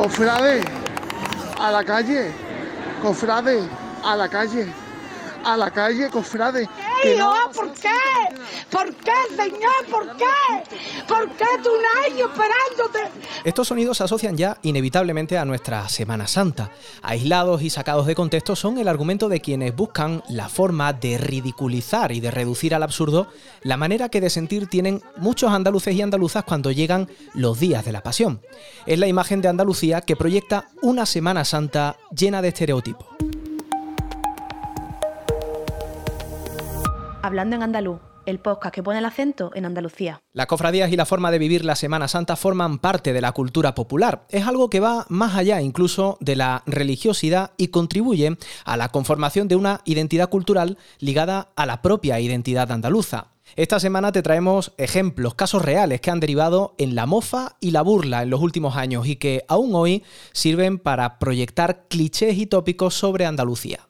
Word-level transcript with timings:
Cofrade, 0.00 0.62
a 1.60 1.70
la 1.70 1.84
calle. 1.84 2.32
Cofrade, 3.02 3.68
a 4.02 4.16
la 4.16 4.28
calle. 4.28 4.72
A 5.44 5.58
la 5.58 5.70
calle, 5.70 6.08
cofrade. 6.08 6.66
¿Qué, 7.02 7.18
¿Por 7.54 7.72
qué? 7.74 7.88
¿Por 8.70 8.94
qué, 8.94 9.12
señor? 9.36 9.86
¿Por 9.90 10.16
qué? 10.16 10.24
¿Por 11.08 11.30
qué 11.30 11.44
tú 11.62 11.70
un 11.70 12.12
año 12.12 12.26
esperándote? 12.26 13.20
Estos 13.44 13.68
sonidos 13.68 13.96
se 13.96 14.04
asocian 14.04 14.36
ya 14.36 14.58
inevitablemente 14.62 15.38
a 15.38 15.44
nuestra 15.44 15.88
Semana 15.88 16.26
Santa. 16.26 16.70
Aislados 17.02 17.62
y 17.62 17.70
sacados 17.70 18.06
de 18.06 18.14
contexto 18.14 18.54
son 18.54 18.78
el 18.78 18.88
argumento 18.88 19.28
de 19.28 19.40
quienes 19.40 19.74
buscan 19.74 20.22
la 20.28 20.48
forma 20.48 20.92
de 20.92 21.18
ridiculizar 21.18 22.12
y 22.12 22.20
de 22.20 22.30
reducir 22.30 22.74
al 22.74 22.82
absurdo 22.82 23.28
la 23.62 23.76
manera 23.76 24.08
que 24.08 24.20
de 24.20 24.30
sentir 24.30 24.66
tienen 24.66 25.02
muchos 25.16 25.50
andaluces 25.50 25.94
y 25.94 26.02
andaluzas 26.02 26.44
cuando 26.44 26.70
llegan 26.70 27.08
los 27.34 27.58
días 27.58 27.84
de 27.84 27.92
la 27.92 28.02
pasión. 28.02 28.40
Es 28.86 28.98
la 28.98 29.06
imagen 29.06 29.40
de 29.40 29.48
Andalucía 29.48 30.02
que 30.02 30.16
proyecta 30.16 30.68
una 30.82 31.06
Semana 31.06 31.44
Santa 31.44 31.96
llena 32.14 32.42
de 32.42 32.48
estereotipos. 32.48 33.06
Hablando 37.22 37.54
en 37.54 37.62
andaluz, 37.62 38.00
el 38.24 38.38
podcast 38.38 38.74
que 38.74 38.82
pone 38.82 38.98
el 38.98 39.04
acento 39.04 39.50
en 39.54 39.66
Andalucía. 39.66 40.22
Las 40.32 40.46
cofradías 40.46 40.90
y 40.90 40.96
la 40.96 41.04
forma 41.04 41.30
de 41.30 41.38
vivir 41.38 41.66
la 41.66 41.76
Semana 41.76 42.08
Santa 42.08 42.34
forman 42.34 42.78
parte 42.78 43.12
de 43.12 43.20
la 43.20 43.32
cultura 43.32 43.74
popular. 43.74 44.24
Es 44.30 44.46
algo 44.46 44.70
que 44.70 44.80
va 44.80 45.04
más 45.10 45.36
allá 45.36 45.60
incluso 45.60 46.16
de 46.20 46.36
la 46.36 46.62
religiosidad 46.64 47.52
y 47.58 47.68
contribuye 47.68 48.38
a 48.64 48.76
la 48.78 48.88
conformación 48.88 49.48
de 49.48 49.56
una 49.56 49.82
identidad 49.84 50.30
cultural 50.30 50.78
ligada 50.98 51.48
a 51.56 51.66
la 51.66 51.82
propia 51.82 52.20
identidad 52.20 52.72
andaluza. 52.72 53.26
Esta 53.54 53.80
semana 53.80 54.12
te 54.12 54.22
traemos 54.22 54.72
ejemplos, 54.78 55.34
casos 55.34 55.62
reales 55.62 56.00
que 56.00 56.10
han 56.10 56.20
derivado 56.20 56.74
en 56.78 56.94
la 56.94 57.04
mofa 57.04 57.56
y 57.60 57.72
la 57.72 57.82
burla 57.82 58.22
en 58.22 58.30
los 58.30 58.40
últimos 58.40 58.76
años 58.76 59.06
y 59.06 59.16
que 59.16 59.44
aún 59.46 59.74
hoy 59.74 60.04
sirven 60.32 60.78
para 60.78 61.18
proyectar 61.18 61.86
clichés 61.88 62.38
y 62.38 62.46
tópicos 62.46 62.94
sobre 62.94 63.26
Andalucía. 63.26 63.80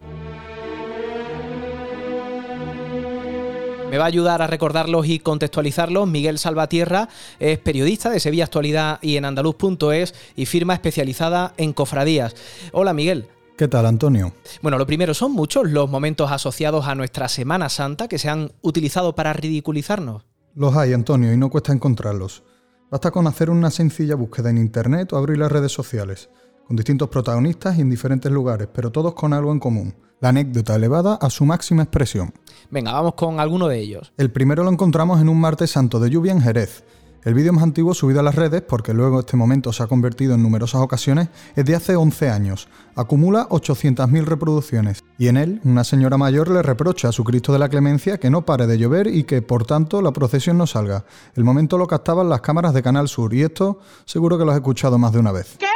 Me 3.90 3.98
va 3.98 4.04
a 4.04 4.06
ayudar 4.06 4.40
a 4.40 4.46
recordarlos 4.46 5.08
y 5.08 5.18
contextualizarlos. 5.18 6.06
Miguel 6.06 6.38
Salvatierra 6.38 7.08
es 7.40 7.58
periodista 7.58 8.08
de 8.08 8.20
Sevilla 8.20 8.44
Actualidad 8.44 9.00
y 9.02 9.16
en 9.16 9.24
andaluz.es 9.24 10.14
y 10.36 10.46
firma 10.46 10.74
especializada 10.74 11.54
en 11.56 11.72
cofradías. 11.72 12.36
Hola 12.72 12.92
Miguel. 12.92 13.26
¿Qué 13.58 13.66
tal, 13.66 13.86
Antonio? 13.86 14.32
Bueno, 14.62 14.78
lo 14.78 14.86
primero, 14.86 15.12
¿son 15.12 15.32
muchos 15.32 15.68
los 15.68 15.90
momentos 15.90 16.30
asociados 16.30 16.86
a 16.86 16.94
nuestra 16.94 17.28
Semana 17.28 17.68
Santa 17.68 18.06
que 18.06 18.18
se 18.18 18.28
han 18.28 18.52
utilizado 18.62 19.16
para 19.16 19.32
ridiculizarnos? 19.32 20.24
Los 20.54 20.76
hay, 20.76 20.92
Antonio, 20.92 21.32
y 21.32 21.36
no 21.36 21.50
cuesta 21.50 21.72
encontrarlos. 21.72 22.44
Basta 22.92 23.10
con 23.10 23.26
hacer 23.26 23.50
una 23.50 23.70
sencilla 23.70 24.14
búsqueda 24.14 24.50
en 24.50 24.58
Internet 24.58 25.12
o 25.12 25.16
abrir 25.16 25.38
las 25.38 25.50
redes 25.50 25.72
sociales, 25.72 26.30
con 26.70 26.76
distintos 26.76 27.08
protagonistas 27.08 27.76
y 27.78 27.80
en 27.80 27.90
diferentes 27.90 28.30
lugares, 28.30 28.68
pero 28.72 28.92
todos 28.92 29.12
con 29.14 29.32
algo 29.32 29.50
en 29.50 29.58
común 29.58 29.92
la 30.20 30.28
anécdota 30.28 30.76
elevada 30.76 31.16
a 31.20 31.28
su 31.28 31.44
máxima 31.44 31.82
expresión. 31.82 32.32
Venga, 32.70 32.92
vamos 32.92 33.14
con 33.14 33.40
alguno 33.40 33.66
de 33.66 33.80
ellos. 33.80 34.12
El 34.16 34.30
primero 34.30 34.62
lo 34.62 34.70
encontramos 34.70 35.20
en 35.20 35.28
un 35.28 35.40
martes 35.40 35.72
santo 35.72 35.98
de 35.98 36.10
lluvia 36.10 36.30
en 36.30 36.40
Jerez. 36.40 36.84
El 37.24 37.34
vídeo 37.34 37.52
más 37.52 37.64
antiguo 37.64 37.92
subido 37.92 38.20
a 38.20 38.22
las 38.22 38.36
redes, 38.36 38.62
porque 38.62 38.94
luego 38.94 39.18
este 39.18 39.36
momento 39.36 39.72
se 39.72 39.82
ha 39.82 39.88
convertido 39.88 40.36
en 40.36 40.44
numerosas 40.44 40.80
ocasiones, 40.80 41.30
es 41.56 41.64
de 41.64 41.74
hace 41.74 41.96
11 41.96 42.30
años. 42.30 42.68
Acumula 42.94 43.48
800.000 43.48 44.24
reproducciones. 44.24 45.02
Y 45.18 45.26
en 45.26 45.38
él, 45.38 45.60
una 45.64 45.82
señora 45.82 46.18
mayor 46.18 46.48
le 46.50 46.62
reprocha 46.62 47.08
a 47.08 47.12
su 47.12 47.24
Cristo 47.24 47.52
de 47.52 47.58
la 47.58 47.68
Clemencia 47.68 48.20
que 48.20 48.30
no 48.30 48.46
pare 48.46 48.68
de 48.68 48.78
llover 48.78 49.08
y 49.08 49.24
que, 49.24 49.42
por 49.42 49.66
tanto, 49.66 50.02
la 50.02 50.12
procesión 50.12 50.56
no 50.56 50.68
salga. 50.68 51.04
El 51.34 51.42
momento 51.42 51.78
lo 51.78 51.88
captaban 51.88 52.28
las 52.28 52.42
cámaras 52.42 52.74
de 52.74 52.82
Canal 52.84 53.08
Sur 53.08 53.34
y 53.34 53.42
esto 53.42 53.80
seguro 54.04 54.38
que 54.38 54.44
lo 54.44 54.52
has 54.52 54.58
escuchado 54.58 54.98
más 54.98 55.12
de 55.12 55.18
una 55.18 55.32
vez. 55.32 55.56
¿Qué? 55.58 55.66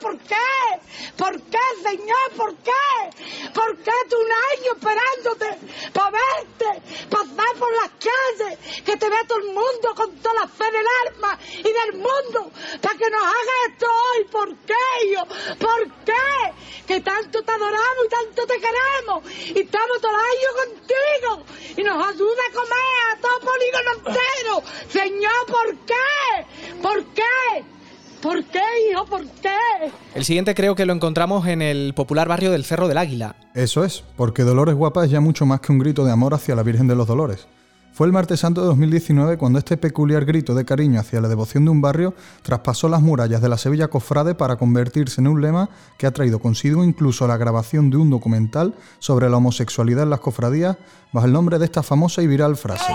¿Por 0.00 0.18
qué? 0.18 0.36
¿Por 1.16 1.40
qué, 1.42 1.58
señor? 1.82 2.32
¿Por 2.36 2.56
qué? 2.56 3.50
¿Por 3.54 3.76
qué 3.78 3.92
tú 4.08 4.16
un 4.16 4.32
año 4.32 4.72
esperándote 4.74 5.90
para 5.92 6.10
verte, 6.10 7.06
pasar 7.10 7.54
por 7.58 7.72
las 7.76 7.90
calles, 7.90 8.82
que 8.84 8.96
te 8.96 9.08
vea 9.08 9.24
todo 9.26 9.38
el 9.38 9.46
mundo 9.46 9.94
con 9.94 10.16
toda 10.18 10.34
la 10.40 10.48
fe 10.48 10.64
del 10.64 10.86
alma 11.06 11.38
y 11.58 11.62
del 11.62 11.92
mundo, 11.94 12.50
para 12.80 12.98
que 12.98 13.10
nos 13.10 13.22
haga 13.22 13.52
esto 13.68 13.86
hoy? 13.86 14.24
¿Por 14.24 14.56
qué, 14.58 14.74
hijo? 15.06 15.26
¿Por 15.58 16.04
qué? 16.04 16.52
Que 16.86 17.00
tanto 17.00 17.42
te 17.42 17.52
adoramos 17.52 18.06
y 18.06 18.08
tanto 18.08 18.46
te 18.46 18.60
queremos 18.60 19.30
y 19.54 19.60
estamos 19.60 20.00
todo 20.00 20.12
el 20.12 20.16
año 20.16 20.48
contigo 20.64 21.44
y 21.76 21.82
nos 21.82 22.08
ayuda 22.08 22.42
a 22.48 22.54
comer 22.54 23.12
a 23.12 23.20
todo 23.20 23.40
polígono 23.40 23.92
entero. 23.98 24.62
Señor, 24.90 25.46
¿por 25.46 25.76
qué? 25.86 26.80
¿Por 26.82 27.04
qué? 27.14 27.64
¿Por 28.22 28.44
qué, 28.44 28.60
hijo? 28.90 29.04
¿Por 29.04 29.26
qué? 29.26 29.50
El 30.14 30.24
siguiente 30.24 30.54
creo 30.54 30.76
que 30.76 30.86
lo 30.86 30.92
encontramos 30.92 31.46
en 31.48 31.60
el 31.60 31.92
popular 31.92 32.28
barrio 32.28 32.52
del 32.52 32.64
Cerro 32.64 32.86
del 32.86 32.98
Águila. 32.98 33.34
Eso 33.52 33.84
es, 33.84 34.04
porque 34.16 34.44
Dolores 34.44 34.76
Guapa 34.76 35.04
es 35.04 35.10
ya 35.10 35.20
mucho 35.20 35.44
más 35.44 35.60
que 35.60 35.72
un 35.72 35.80
grito 35.80 36.04
de 36.04 36.12
amor 36.12 36.32
hacia 36.32 36.54
la 36.54 36.62
Virgen 36.62 36.86
de 36.86 36.94
los 36.94 37.08
Dolores. 37.08 37.48
Fue 37.92 38.06
el 38.06 38.12
martes 38.12 38.40
santo 38.40 38.62
de 38.62 38.68
2019 38.68 39.36
cuando 39.36 39.58
este 39.58 39.76
peculiar 39.76 40.24
grito 40.24 40.54
de 40.54 40.64
cariño 40.64 41.00
hacia 41.00 41.20
la 41.20 41.28
devoción 41.28 41.64
de 41.64 41.72
un 41.72 41.82
barrio 41.82 42.14
traspasó 42.42 42.88
las 42.88 43.02
murallas 43.02 43.42
de 43.42 43.50
la 43.50 43.58
Sevilla 43.58 43.88
Cofrade 43.88 44.34
para 44.34 44.56
convertirse 44.56 45.20
en 45.20 45.26
un 45.26 45.42
lema 45.42 45.68
que 45.98 46.06
ha 46.06 46.12
traído 46.12 46.38
consigo 46.38 46.84
incluso 46.84 47.26
la 47.26 47.36
grabación 47.36 47.90
de 47.90 47.98
un 47.98 48.08
documental 48.08 48.74
sobre 48.98 49.28
la 49.28 49.36
homosexualidad 49.36 50.04
en 50.04 50.10
las 50.10 50.20
cofradías 50.20 50.78
bajo 51.12 51.26
el 51.26 51.32
nombre 51.34 51.58
de 51.58 51.66
esta 51.66 51.82
famosa 51.82 52.22
y 52.22 52.28
viral 52.28 52.56
frase. 52.56 52.92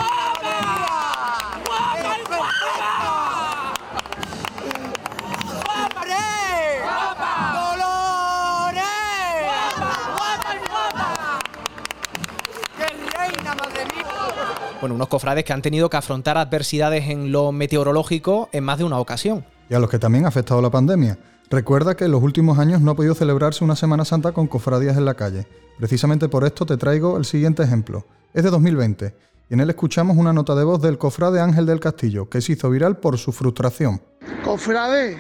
Bueno, 14.80 14.94
unos 14.94 15.08
cofrades 15.08 15.44
que 15.44 15.54
han 15.54 15.64
tenido 15.64 15.90
que 15.90 15.98
afrontar 15.98 16.38
adversidades 16.38 17.10
en 17.10 17.32
lo 17.32 17.52
meteorológico 17.52 18.48
en 18.52 18.64
más 18.64 18.78
de 18.78 18.84
una 18.84 19.00
ocasión. 19.00 19.44
Y 19.70 19.74
a 19.74 19.80
los 19.80 19.90
que 19.90 19.98
también 19.98 20.26
ha 20.26 20.28
afectado 20.28 20.62
la 20.62 20.70
pandemia. 20.70 21.18
Recuerda 21.50 21.96
que 21.96 22.06
en 22.06 22.12
los 22.12 22.22
últimos 22.22 22.60
años 22.60 22.82
no 22.82 22.92
ha 22.92 22.96
podido 22.96 23.16
celebrarse 23.16 23.64
una 23.64 23.76
Semana 23.76 24.06
Santa 24.06 24.34
con 24.34 24.48
cofradías 24.48 24.96
en 24.96 25.06
la 25.06 25.16
calle. 25.16 25.48
Precisamente 25.80 26.30
por 26.30 26.46
esto 26.46 26.66
te 26.66 26.78
traigo 26.78 27.18
el 27.18 27.26
siguiente 27.26 27.64
ejemplo. 27.64 28.06
Es 28.34 28.44
de 28.44 28.52
2020 28.52 29.16
y 29.50 29.54
en 29.54 29.62
él 29.62 29.70
escuchamos 29.70 30.16
una 30.16 30.34
nota 30.34 30.54
de 30.54 30.64
voz 30.64 30.82
del 30.82 30.98
cofrade 30.98 31.40
Ángel 31.40 31.66
del 31.66 31.80
Castillo, 31.80 32.30
que 32.30 32.42
se 32.42 32.52
hizo 32.52 32.70
viral 32.70 32.98
por 32.98 33.18
su 33.18 33.32
frustración. 33.32 34.02
Cofrade, 34.44 35.18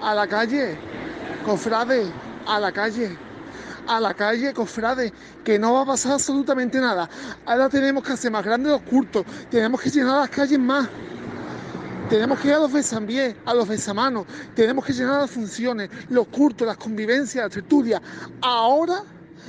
a 0.00 0.14
la 0.14 0.26
calle, 0.26 0.76
cofrade, 1.44 2.04
a 2.46 2.58
la 2.58 2.72
calle 2.72 3.18
a 3.86 4.00
la 4.00 4.14
calle, 4.14 4.52
cofrade, 4.52 5.12
que 5.44 5.58
no 5.58 5.74
va 5.74 5.82
a 5.82 5.86
pasar 5.86 6.12
absolutamente 6.12 6.80
nada. 6.80 7.08
Ahora 7.46 7.68
tenemos 7.68 8.04
que 8.04 8.12
hacer 8.12 8.30
más 8.30 8.44
grandes 8.44 8.72
los 8.72 8.82
cultos, 8.82 9.24
tenemos 9.50 9.80
que 9.80 9.90
llenar 9.90 10.20
las 10.20 10.30
calles 10.30 10.58
más. 10.58 10.88
Tenemos 12.08 12.40
que 12.40 12.48
ir 12.48 12.54
a 12.54 12.58
los 12.58 12.72
besambíes, 12.72 13.36
a 13.46 13.54
los 13.54 13.66
besamanos, 13.66 14.26
tenemos 14.54 14.84
que 14.84 14.92
llenar 14.92 15.22
las 15.22 15.30
funciones, 15.30 15.88
los 16.10 16.26
cultos, 16.26 16.66
las 16.66 16.76
convivencias, 16.76 17.44
las 17.44 17.52
tertulias. 17.52 18.02
Ahora 18.42 19.02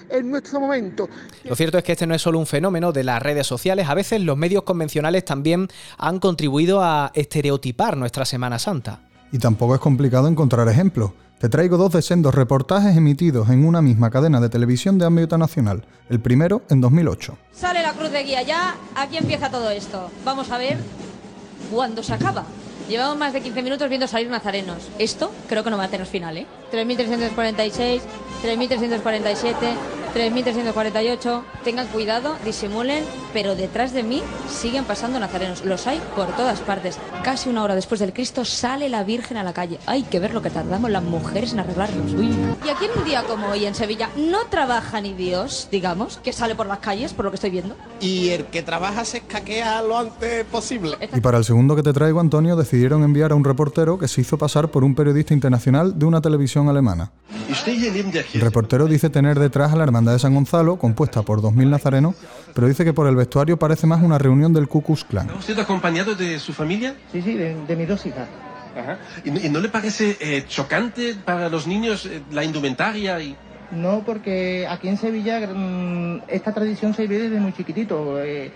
es 0.10 0.24
nuestro 0.24 0.60
momento. 0.60 1.10
Lo 1.44 1.56
cierto 1.56 1.78
es 1.78 1.84
que 1.84 1.92
este 1.92 2.08
no 2.08 2.16
es 2.16 2.22
solo 2.22 2.40
un 2.40 2.46
fenómeno 2.46 2.92
de 2.92 3.04
las 3.04 3.22
redes 3.22 3.48
sociales, 3.48 3.90
a 3.90 3.94
veces 3.94 4.22
los 4.22 4.38
medios 4.38 4.64
convencionales 4.64 5.26
también 5.26 5.68
han 5.98 6.20
contribuido 6.20 6.82
a 6.82 7.12
estereotipar 7.16 7.98
nuestra 7.98 8.24
Semana 8.24 8.60
Santa. 8.60 9.02
Y 9.32 9.40
tampoco 9.40 9.76
es 9.76 9.82
complicado 9.82 10.28
encontrar 10.28 10.70
ejemplos. 10.70 11.12
Te 11.44 11.50
traigo 11.50 11.76
dos 11.76 11.92
de 11.92 12.02
sendos 12.02 12.34
reportajes 12.34 12.96
emitidos 12.96 13.50
en 13.50 13.66
una 13.66 13.82
misma 13.82 14.10
cadena 14.10 14.40
de 14.40 14.48
televisión 14.48 14.98
de 14.98 15.08
ámbito 15.08 15.38
nacional, 15.38 15.84
el 16.08 16.22
primero 16.22 16.62
en 16.70 16.80
2008. 16.80 17.38
Sale 17.52 17.82
la 17.82 17.92
cruz 17.92 18.12
de 18.12 18.24
guía 18.24 18.44
ya, 18.44 18.78
aquí 18.96 19.18
empieza 19.18 19.52
todo 19.52 19.70
esto. 19.70 20.10
Vamos 20.24 20.50
a 20.52 20.58
ver 20.58 20.78
cuándo 21.70 22.02
se 22.02 22.14
acaba. 22.14 22.46
Llevamos 22.90 23.18
más 23.18 23.34
de 23.34 23.42
15 23.42 23.62
minutos 23.64 23.88
viendo 23.90 24.08
salir 24.08 24.30
nazarenos. 24.30 24.90
Esto 25.00 25.32
creo 25.48 25.64
que 25.64 25.70
no 25.70 25.78
va 25.78 25.86
a 25.86 25.88
tener 25.90 26.06
final, 26.06 26.38
¿eh? 26.38 26.46
3.346, 26.72 28.02
3.347, 28.44 29.54
3.348. 30.14 31.44
Tengan 31.64 31.88
cuidado, 31.88 32.36
disimulen, 32.44 33.04
pero 33.32 33.56
detrás 33.56 33.94
de 33.94 34.04
mí 34.04 34.22
siguen 34.50 34.84
pasando 34.84 35.20
nazarenos. 35.20 35.64
Los 35.66 35.88
hay 35.88 36.02
por 36.16 36.28
todas 36.36 36.60
partes. 36.60 36.98
Casi 37.24 37.50
una 37.50 37.64
hora 37.64 37.76
después 37.76 38.00
del 38.00 38.12
Cristo 38.14 38.44
sale 38.44 38.90
la 38.90 39.04
Virgen 39.04 39.38
a 39.38 39.44
la 39.44 39.54
calle. 39.54 39.80
Hay 39.86 40.04
que 40.04 40.20
ver 40.20 40.34
lo 40.34 40.42
que 40.42 40.50
tardamos 40.50 40.92
las 40.92 41.04
mujeres 41.04 41.54
en 41.54 41.62
arreglarnos. 41.62 42.12
Y 42.12 42.70
aquí 42.70 42.86
en 42.86 43.00
un 43.00 43.06
día 43.06 43.24
como 43.24 43.48
hoy 43.48 43.66
en 43.66 43.76
Sevilla 43.76 44.10
no 44.18 44.46
trabaja 44.50 45.00
ni 45.02 45.14
Dios, 45.14 45.70
digamos, 45.72 46.18
que 46.18 46.34
sale 46.34 46.56
por 46.56 46.68
las 46.68 46.80
calles, 46.80 47.14
por 47.14 47.26
lo 47.26 47.32
que 47.32 47.36
estoy 47.36 47.52
viendo. 47.52 47.76
Y 48.00 48.30
el 48.30 48.46
que 48.46 48.62
trabaja 48.62 49.06
se 49.06 49.20
escaquea 49.20 49.82
lo 49.82 49.98
antes 49.98 50.44
posible. 50.46 50.98
Y 51.16 51.22
para 51.22 51.38
el 51.38 51.46
segundo 51.46 51.76
que 51.76 51.84
te 51.84 51.94
traigo, 51.94 52.20
Antonio, 52.20 52.56
decidieron 52.74 53.04
enviar 53.04 53.32
a 53.32 53.36
un 53.36 53.44
reportero 53.44 54.00
que 54.00 54.08
se 54.08 54.22
hizo 54.22 54.36
pasar 54.36 54.70
por 54.70 54.84
un 54.84 54.96
periodista 54.96 55.36
internacional 55.36 56.00
de 56.00 56.08
una 56.08 56.22
televisión 56.22 56.70
alemana. 56.70 57.12
El 58.34 58.42
reportero 58.42 58.88
dice 58.88 59.12
tener 59.12 59.38
detrás 59.38 59.74
a 59.74 59.76
la 59.76 59.84
hermandad 59.84 60.14
de 60.14 60.18
San 60.18 60.34
Gonzalo, 60.34 60.80
compuesta 60.80 61.22
por 61.22 61.40
2.000 61.40 61.68
nazarenos, 61.68 62.16
pero 62.56 62.68
dice 62.68 62.84
que 62.84 62.92
por 62.92 63.08
el 63.08 63.16
vestuario 63.16 63.60
parece 63.60 63.86
más 63.86 64.02
una 64.02 64.18
reunión 64.18 64.54
del 64.54 64.68
Ku 64.68 64.82
Klux 64.82 65.04
Klan. 65.04 65.28
¿Está 65.28 65.38
usted 65.38 65.60
acompañado 65.60 66.16
de 66.16 66.40
su 66.40 66.52
familia? 66.52 66.96
Sí, 67.12 67.22
sí, 67.22 67.36
de, 67.36 67.76
mis 67.76 67.88
dos 67.88 68.04
hijas. 68.08 68.28
¿Y, 69.24 69.50
no 69.50 69.60
le 69.60 69.70
parece 69.70 70.18
eh, 70.20 70.46
chocante 70.48 71.14
para 71.14 71.50
los 71.50 71.68
niños 71.68 72.08
eh, 72.08 72.24
la 72.32 72.44
indumentaria 72.44 73.22
y...? 73.22 73.36
No, 73.70 74.04
porque 74.04 74.66
aquí 74.68 74.88
en 74.88 74.98
Sevilla 74.98 75.48
mm, 75.48 76.24
esta 76.28 76.52
tradición 76.52 76.96
se 76.96 77.04
vive 77.04 77.30
desde 77.30 77.40
muy 77.40 77.54
chiquitito. 77.54 78.20
Eh, 78.20 78.52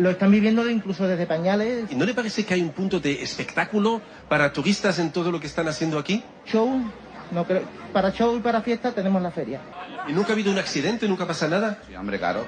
lo 0.00 0.10
están 0.10 0.30
viviendo 0.30 0.68
incluso 0.68 1.06
desde 1.06 1.26
pañales. 1.26 1.84
¿Y 1.90 1.94
no 1.94 2.04
le 2.04 2.14
parece 2.14 2.44
que 2.44 2.54
hay 2.54 2.62
un 2.62 2.70
punto 2.70 3.00
de 3.00 3.22
espectáculo 3.22 4.00
para 4.28 4.52
turistas 4.52 4.98
en 4.98 5.12
todo 5.12 5.30
lo 5.30 5.38
que 5.38 5.46
están 5.46 5.68
haciendo 5.68 5.98
aquí? 5.98 6.22
Show, 6.46 6.82
no 7.30 7.44
creo. 7.44 7.62
Para 7.92 8.10
show 8.12 8.36
y 8.36 8.40
para 8.40 8.62
fiesta 8.62 8.92
tenemos 8.92 9.20
la 9.20 9.30
feria. 9.30 9.60
¿Y 10.08 10.12
nunca 10.12 10.30
ha 10.30 10.32
habido 10.32 10.50
un 10.50 10.58
accidente? 10.58 11.06
¿Nunca 11.06 11.26
pasa 11.26 11.48
nada? 11.48 11.78
Sí, 11.86 11.94
hombre, 11.94 12.18
claro. 12.18 12.44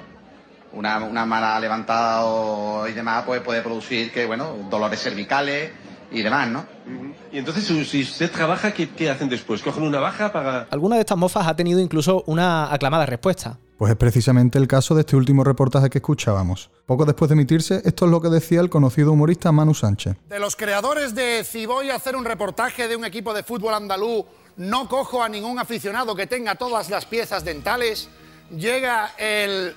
Una, 0.72 1.04
una 1.04 1.26
mala 1.26 1.60
levantada 1.60 2.88
y 2.88 2.93
demás 2.93 3.25
pues, 3.26 3.43
puede 3.43 3.60
producir 3.60 4.10
que, 4.10 4.25
bueno, 4.25 4.56
dolores 4.70 5.02
cervicales 5.02 5.70
y 6.10 6.22
demás, 6.22 6.49
¿no? 6.49 6.64
Y 7.31 7.38
entonces, 7.38 7.64
si 7.88 8.02
usted 8.02 8.31
trabaja, 8.31 8.72
¿qué, 8.72 8.88
¿qué, 8.88 9.10
hacen 9.10 9.28
después? 9.28 9.62
¿Cogen 9.62 9.82
una 9.82 10.00
baja 10.00 10.32
para...? 10.32 10.69
Alguna 10.70 10.96
de 10.96 11.02
estas 11.02 11.19
mofas 11.19 11.46
ha 11.46 11.54
tenido 11.54 11.81
incluso 11.81 12.25
una 12.26 12.72
aclamada 12.72 13.04
respuesta. 13.04 13.58
Pues 13.82 13.90
es 13.90 13.99
precisamente 13.99 14.61
el 14.61 14.69
caso 14.69 14.94
de 14.94 15.00
este 15.00 15.17
último 15.17 15.43
reportaje 15.43 15.90
que 15.90 15.99
escuchábamos. 15.99 16.70
Poco 16.87 17.05
después 17.05 17.29
de 17.29 17.32
emitirse, 17.32 17.82
esto 17.84 18.05
es 18.05 18.12
lo 18.12 18.20
que 18.20 18.29
decía 18.29 18.61
el 18.61 18.70
conocido 18.70 19.11
humorista 19.11 19.50
Manu 19.50 19.75
Sánchez. 19.75 20.14
De 20.29 20.38
los 20.38 20.55
creadores 20.55 21.17
de 21.17 21.43
Si 21.43 21.67
voy 21.67 21.90
a 21.90 21.96
hacer 21.96 22.14
un 22.14 22.25
reportaje 22.25 22.87
de 22.87 22.94
un 22.94 23.05
equipo 23.05 23.34
de 23.34 23.43
fútbol 23.43 23.75
andaluz, 23.75 24.25
no 24.56 24.88
cojo 24.88 25.20
a 25.20 25.29
ningún 25.29 25.58
aficionado 25.58 26.14
que 26.14 26.29
tenga 26.29 26.55
todas 26.55 26.90
las 26.90 27.06
piezas 27.06 27.44
dentales, 27.44 28.08
llega 28.56 29.17
el 29.19 29.75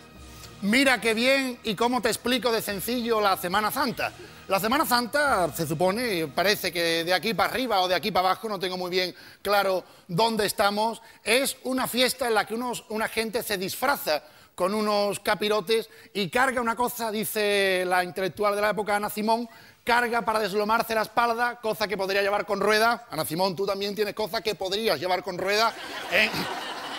mira 0.62 1.00
qué 1.00 1.14
bien 1.14 1.60
y 1.64 1.76
cómo 1.76 2.02
te 2.02 2.10
explico 2.10 2.52
de 2.52 2.62
sencillo 2.62 3.22
la 3.22 3.38
Semana 3.38 3.72
Santa. 3.72 4.12
La 4.48 4.60
Semana 4.60 4.86
Santa 4.86 5.52
se 5.54 5.68
supone, 5.68 6.28
parece 6.28 6.72
que 6.72 7.04
de 7.04 7.14
aquí 7.14 7.34
para 7.34 7.50
arriba 7.50 7.82
o 7.82 7.88
de 7.88 7.96
aquí 7.96 8.12
para 8.12 8.30
abajo, 8.30 8.48
no 8.48 8.60
tengo 8.60 8.78
muy 8.78 8.92
bien 8.92 9.16
claro 9.42 9.84
dónde 10.08 10.46
estamos, 10.46 11.02
es 11.24 11.58
una 11.64 11.88
fiesta 11.88 12.28
en 12.28 12.36
la 12.36 12.46
que 12.46 12.54
unos, 12.54 12.86
una 12.90 13.08
gente 13.08 13.42
se 13.42 13.58
disfraza 13.58 14.24
con 14.54 14.74
unos 14.74 15.20
capirotes 15.20 15.90
y 16.14 16.30
carga 16.30 16.62
una 16.62 16.76
cosa, 16.76 17.12
dice 17.12 17.84
la 17.86 18.04
intelectual 18.04 18.56
de 18.56 18.62
la 18.62 18.70
época, 18.70 18.96
Ana 18.96 19.10
Simón, 19.10 19.50
carga 19.84 20.24
para 20.24 20.40
deslomarse 20.40 20.96
la 20.96 21.04
espalda, 21.04 21.60
cosa 21.62 21.88
que 21.88 21.98
podría 21.98 22.22
llevar 22.22 22.46
con 22.46 22.60
rueda. 22.60 23.06
Ana 23.12 23.26
Simón, 23.26 23.56
tú 23.56 23.66
también 23.66 23.94
tienes 23.94 24.14
cosas 24.14 24.42
que 24.42 24.56
podrías 24.56 25.00
llevar 25.00 25.24
con 25.24 25.38
rueda. 25.38 25.74
¿eh? 26.12 26.30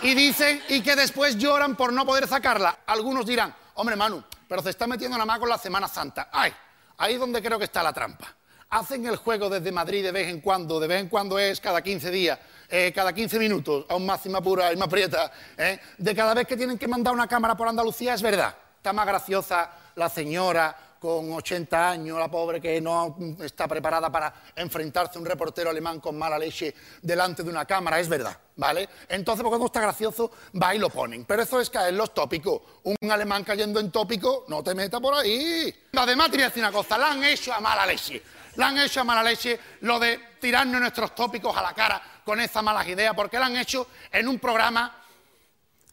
Y 0.03 0.15
dicen, 0.15 0.63
y 0.69 0.83
que 0.83 0.95
después 0.95 1.37
lloran 1.37 1.77
por 1.77 1.93
no 1.93 2.05
poder 2.05 2.29
sacarla. 2.29 2.81
Algunos 2.87 3.27
dirán, 3.27 3.55
hombre 3.75 3.97
Manu, 3.97 4.23
pero 4.49 4.63
se 4.63 4.71
está 4.71 4.87
metiendo 4.87 5.17
nada 5.17 5.27
más 5.27 5.39
con 5.39 5.49
la 5.49 5.59
Semana 5.59 5.89
Santa. 5.89 6.29
¡Ay! 6.33 6.53
Ahí 6.99 7.15
es 7.15 7.21
donde 7.21 7.43
creo 7.43 7.59
que 7.59 7.65
está 7.65 7.83
la 7.83 7.93
trampa. 7.93 8.27
Hacen 8.71 9.07
el 9.07 9.17
juego 9.17 9.49
desde 9.49 9.71
Madrid 9.71 10.03
de 10.03 10.13
vez 10.13 10.29
en 10.29 10.41
cuando, 10.41 10.81
de 10.81 10.87
vez 10.87 11.01
en 11.01 11.09
cuando 11.09 11.39
es 11.39 11.61
cada 11.61 11.83
15 11.83 12.11
días, 12.11 12.39
eh, 12.69 12.93
cada 12.95 13.13
15 13.13 13.39
minutos, 13.39 13.87
aún 13.89 14.05
más 14.05 14.25
y 14.27 14.29
más 14.29 14.43
pura 14.43 14.73
y 14.73 14.77
más 14.77 14.89
prieta, 14.89 15.31
eh, 15.57 15.79
de 15.97 16.15
cada 16.15 16.35
vez 16.35 16.47
que 16.47 16.57
tienen 16.57 16.77
que 16.77 16.89
mandar 16.89 17.15
una 17.15 17.29
cámara 17.29 17.57
por 17.57 17.69
Andalucía, 17.69 18.15
es 18.15 18.23
verdad. 18.23 18.55
Está 18.77 18.93
más 18.93 19.07
graciosa 19.07 19.71
la 19.95 20.09
señora 20.09 20.77
con 21.06 21.32
80 21.32 21.91
años, 21.91 22.19
la 22.19 22.29
pobre 22.29 22.61
que 22.61 22.81
no 22.81 23.17
está 23.41 23.69
preparada 23.69 24.11
para 24.11 24.35
enfrentarse 24.56 25.17
a 25.17 25.20
un 25.20 25.25
reportero 25.25 25.70
alemán 25.70 26.00
con 26.00 26.19
mala 26.19 26.37
leche 26.37 26.75
delante 27.00 27.44
de 27.44 27.50
una 27.50 27.64
cámara, 27.64 28.00
es 28.00 28.08
verdad, 28.08 28.37
¿vale? 28.56 28.88
Entonces, 29.08 29.44
porque 29.44 29.56
no 29.56 29.67
está 29.67 29.81
gracioso, 29.81 30.32
va 30.61 30.75
y 30.75 30.81
lo 30.81 30.91
ponen. 30.91 31.25
Pero 31.25 31.44
eso 31.44 31.61
es 31.61 31.70
caer 31.70 31.94
los 31.94 32.12
tópicos. 32.12 32.61
Un 32.82 33.08
alemán 33.08 33.44
cayendo 33.44 33.79
en 33.79 33.93
tópico, 33.93 34.47
no 34.49 34.64
te 34.64 34.75
meta 34.75 34.99
por 34.99 35.14
ahí. 35.14 35.73
Además, 35.97 36.29
te 36.29 36.38
voy 36.38 36.43
a 36.43 36.47
decir 36.47 36.62
una 36.64 36.73
cosa, 36.73 36.99
la 36.99 37.12
han 37.12 37.23
hecho 37.23 37.55
a 37.55 37.61
mala 37.61 37.87
leche. 37.87 38.20
La 38.56 38.67
han 38.67 38.79
hecho 38.79 39.00
a 39.02 39.05
mala 39.05 39.23
leche 39.23 39.61
lo 39.82 40.00
de 40.00 40.19
tirarnos 40.41 40.81
nuestros 40.81 41.14
tópicos 41.14 41.56
a 41.56 41.62
la 41.62 41.73
cara 41.73 42.02
con 42.25 42.41
esas 42.41 42.64
malas 42.64 42.88
ideas, 42.88 43.14
porque 43.14 43.38
la 43.38 43.47
han 43.47 43.56
hecho 43.56 43.87
en 44.11 44.26
un 44.26 44.41
programa 44.41 45.05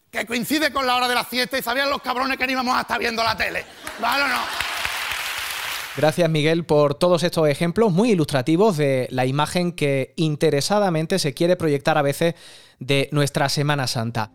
que 0.10 0.26
coincide 0.26 0.74
con 0.74 0.88
la 0.88 0.96
hora 0.96 1.08
de 1.08 1.14
la 1.14 1.24
siesta 1.24 1.56
y 1.60 1.62
sabían 1.62 1.92
los 1.92 2.02
cabrones 2.02 2.36
que 2.36 2.48
no 2.48 2.54
íbamos 2.54 2.76
a 2.76 2.82
estar 2.82 2.98
viendo 2.98 3.24
la 3.24 3.38
tele. 3.38 3.64
¿Vale 4.00 4.24
o 4.24 4.28
no? 4.28 4.73
Gracias 5.96 6.28
Miguel 6.28 6.66
por 6.66 6.96
todos 6.96 7.22
estos 7.22 7.48
ejemplos 7.48 7.92
muy 7.92 8.12
ilustrativos 8.12 8.78
de 8.78 9.08
la 9.12 9.28
imagen 9.28 9.72
que 9.72 10.14
interesadamente 10.16 11.20
se 11.20 11.36
quiere 11.36 11.56
proyectar 11.56 12.00
a 12.00 12.02
veces 12.02 12.34
de 12.80 13.10
nuestra 13.12 13.48
Semana 13.48 13.86
Santa. 13.86 14.32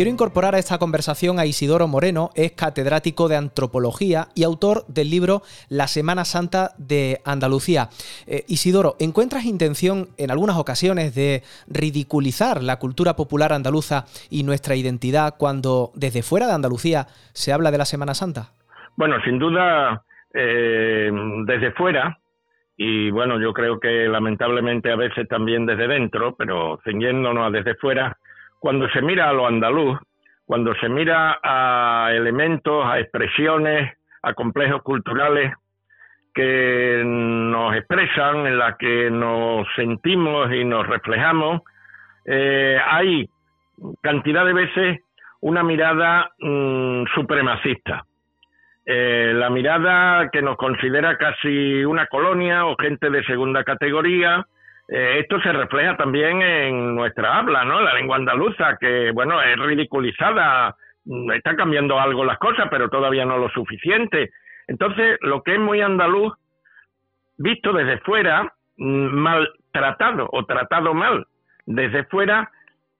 Quiero 0.00 0.12
incorporar 0.12 0.54
a 0.54 0.58
esta 0.58 0.78
conversación 0.78 1.38
a 1.38 1.44
Isidoro 1.44 1.86
Moreno, 1.86 2.30
es 2.34 2.52
catedrático 2.52 3.28
de 3.28 3.36
antropología 3.36 4.28
y 4.34 4.44
autor 4.44 4.86
del 4.88 5.10
libro 5.10 5.42
La 5.68 5.88
Semana 5.88 6.24
Santa 6.24 6.70
de 6.78 7.18
Andalucía. 7.26 7.90
Eh, 8.26 8.44
Isidoro, 8.48 8.94
¿encuentras 8.98 9.44
intención 9.44 10.08
en 10.16 10.30
algunas 10.30 10.56
ocasiones 10.56 11.14
de 11.14 11.42
ridiculizar 11.68 12.62
la 12.62 12.78
cultura 12.78 13.14
popular 13.14 13.52
andaluza 13.52 14.06
y 14.30 14.42
nuestra 14.42 14.74
identidad 14.74 15.34
cuando 15.38 15.90
desde 15.94 16.22
fuera 16.22 16.46
de 16.46 16.54
Andalucía 16.54 17.04
se 17.34 17.52
habla 17.52 17.70
de 17.70 17.76
la 17.76 17.84
Semana 17.84 18.14
Santa? 18.14 18.52
Bueno, 18.96 19.16
sin 19.22 19.38
duda, 19.38 20.02
eh, 20.32 21.10
desde 21.44 21.72
fuera, 21.72 22.18
y 22.74 23.10
bueno, 23.10 23.38
yo 23.38 23.52
creo 23.52 23.78
que 23.78 24.08
lamentablemente 24.08 24.90
a 24.90 24.96
veces 24.96 25.28
también 25.28 25.66
desde 25.66 25.86
dentro, 25.86 26.36
pero 26.36 26.80
ceñiéndonos 26.84 27.48
a 27.48 27.50
desde 27.50 27.74
fuera, 27.74 28.16
cuando 28.60 28.88
se 28.90 29.02
mira 29.02 29.28
a 29.28 29.32
lo 29.32 29.46
andaluz, 29.46 29.98
cuando 30.44 30.74
se 30.76 30.88
mira 30.88 31.40
a 31.42 32.10
elementos, 32.12 32.84
a 32.84 33.00
expresiones, 33.00 33.92
a 34.22 34.34
complejos 34.34 34.82
culturales 34.82 35.52
que 36.34 37.02
nos 37.04 37.74
expresan, 37.74 38.46
en 38.46 38.58
la 38.58 38.76
que 38.76 39.10
nos 39.10 39.66
sentimos 39.74 40.52
y 40.52 40.64
nos 40.64 40.86
reflejamos, 40.86 41.62
eh, 42.24 42.78
hay 42.86 43.28
cantidad 44.02 44.44
de 44.44 44.52
veces 44.52 45.00
una 45.40 45.62
mirada 45.62 46.30
mm, 46.38 47.04
supremacista. 47.14 48.04
Eh, 48.84 49.32
la 49.34 49.50
mirada 49.50 50.28
que 50.30 50.42
nos 50.42 50.56
considera 50.56 51.16
casi 51.16 51.84
una 51.84 52.06
colonia 52.06 52.66
o 52.66 52.76
gente 52.76 53.08
de 53.08 53.24
segunda 53.24 53.64
categoría, 53.64 54.44
eh, 54.92 55.20
esto 55.20 55.40
se 55.40 55.52
refleja 55.52 55.96
también 55.96 56.42
en 56.42 56.96
nuestra 56.96 57.38
habla, 57.38 57.64
¿no? 57.64 57.80
La 57.80 57.94
lengua 57.94 58.16
andaluza, 58.16 58.76
que, 58.80 59.12
bueno, 59.12 59.40
es 59.40 59.56
ridiculizada, 59.56 60.74
mm, 61.04 61.30
está 61.30 61.54
cambiando 61.54 62.00
algo 62.00 62.24
las 62.24 62.38
cosas, 62.38 62.66
pero 62.70 62.88
todavía 62.88 63.24
no 63.24 63.38
lo 63.38 63.48
suficiente. 63.50 64.30
Entonces, 64.66 65.16
lo 65.20 65.44
que 65.44 65.54
es 65.54 65.60
muy 65.60 65.80
andaluz, 65.80 66.34
visto 67.38 67.72
desde 67.72 67.98
fuera, 67.98 68.52
mm, 68.78 69.14
maltratado 69.14 70.28
o 70.32 70.44
tratado 70.44 70.92
mal 70.92 71.24
desde 71.66 72.02
fuera, 72.04 72.50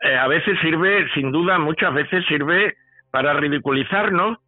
eh, 0.00 0.16
a 0.16 0.28
veces 0.28 0.60
sirve, 0.60 1.08
sin 1.14 1.32
duda, 1.32 1.58
muchas 1.58 1.92
veces 1.92 2.24
sirve 2.26 2.76
para 3.10 3.32
ridiculizarnos 3.32 4.38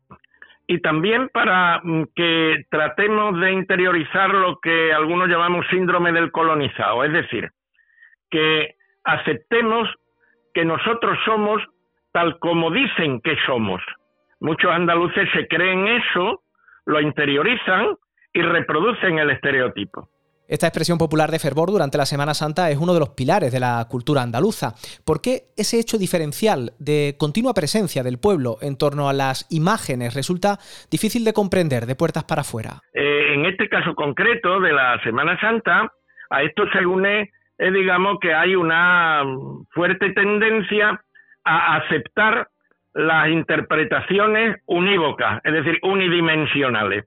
y 0.67 0.81
también 0.81 1.29
para 1.29 1.81
mm, 1.83 2.05
que 2.15 2.65
tratemos 2.71 3.39
de 3.41 3.53
interiorizar 3.53 4.31
lo 4.31 4.59
que 4.61 4.93
algunos 4.93 5.29
llamamos 5.29 5.67
síndrome 5.71 6.13
del 6.13 6.31
colonizado, 6.31 7.05
es 7.05 7.13
decir, 7.13 7.51
que 8.31 8.77
aceptemos 9.05 9.89
que 10.55 10.65
nosotros 10.65 11.19
somos 11.25 11.63
tal 12.13 12.39
como 12.39 12.71
dicen 12.71 13.21
que 13.21 13.37
somos. 13.47 13.83
Muchos 14.41 14.71
andaluces 14.71 15.29
se 15.33 15.47
creen 15.49 15.89
eso, 15.89 16.43
lo 16.85 17.01
interiorizan 17.01 17.97
y 18.33 18.43
reproducen 18.43 19.19
el 19.19 19.31
estereotipo. 19.31 20.09
Esta 20.53 20.67
expresión 20.67 20.99
popular 20.99 21.31
de 21.31 21.39
fervor 21.39 21.71
durante 21.71 21.97
la 21.97 22.05
Semana 22.05 22.35
Santa 22.35 22.69
es 22.69 22.77
uno 22.77 22.93
de 22.93 23.01
los 23.01 23.15
pilares 23.17 23.53
de 23.53 23.59
la 23.59 23.87
cultura 23.89 24.21
andaluza. 24.21 24.75
¿Por 25.03 25.23
qué 25.23 25.49
ese 25.57 25.81
hecho 25.81 25.97
diferencial 25.97 26.73
de 26.79 27.17
continua 27.19 27.55
presencia 27.55 28.03
del 28.03 28.21
pueblo 28.21 28.59
en 28.61 28.77
torno 28.77 29.09
a 29.09 29.15
las 29.15 29.47
imágenes 29.49 30.13
resulta 30.13 30.59
difícil 30.91 31.25
de 31.25 31.33
comprender 31.33 31.87
de 31.87 31.97
puertas 31.97 32.25
para 32.25 32.43
afuera? 32.43 32.83
Eh, 32.93 33.33
en 33.33 33.47
este 33.47 33.67
caso 33.71 33.95
concreto 33.95 34.61
de 34.61 34.75
la 34.75 35.01
Semana 35.03 35.41
Santa, 35.41 35.91
a 36.29 36.43
esto 36.43 36.65
se 36.71 36.85
une, 36.85 37.33
eh, 37.57 37.71
digamos, 37.71 38.19
que 38.21 38.35
hay 38.35 38.55
una 38.55 39.25
fuerte 39.71 40.13
tendencia 40.13 41.01
a 41.45 41.77
aceptar 41.77 42.49
las 42.93 43.31
interpretaciones 43.31 44.61
unívocas, 44.67 45.41
es 45.45 45.53
decir, 45.55 45.79
unidimensionales. 45.83 47.07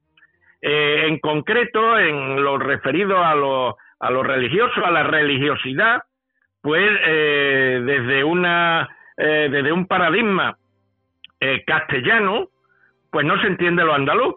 Eh, 0.62 1.08
en 1.08 1.20
concreto, 1.20 1.98
en 2.00 2.44
lo 2.44 2.58
referido 2.58 3.24
a 3.24 3.36
lo, 3.36 3.78
a 4.00 4.10
lo 4.10 4.24
religioso, 4.24 4.86
a 4.86 4.92
la 4.92 5.04
religiosidad, 5.04 6.04
pues 6.62 6.90
eh, 7.06 7.82
desde, 7.86 8.24
una, 8.24 8.90
eh, 9.18 9.50
desde 9.52 9.72
un 9.72 9.88
paradigma 9.88 10.58
castellano, 11.68 12.50
pues 13.12 13.24
no 13.24 13.40
se 13.40 13.46
entiende 13.46 13.86
lo 13.86 13.94
andaluz. 13.94 14.36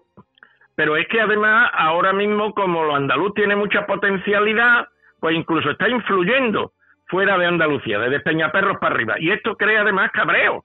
Pero 0.75 0.97
es 0.99 1.09
que 1.09 1.23
además, 1.23 1.71
ahora 1.73 2.13
mismo, 2.13 2.53
como 2.53 2.85
lo 2.85 2.95
andaluz 2.95 3.33
tiene 3.33 3.57
mucha 3.57 3.87
potencialidad, 3.87 4.89
pues 5.21 5.35
incluso 5.35 5.71
está 5.71 5.89
influyendo 5.89 6.73
fuera 7.07 7.39
de 7.39 7.47
Andalucía, 7.47 7.99
desde 7.99 8.21
Peñaperros 8.21 8.77
para 8.79 8.95
arriba. 8.95 9.15
Y 9.19 9.31
esto 9.31 9.57
crea 9.57 9.81
además 9.81 10.11
cabreo. 10.13 10.65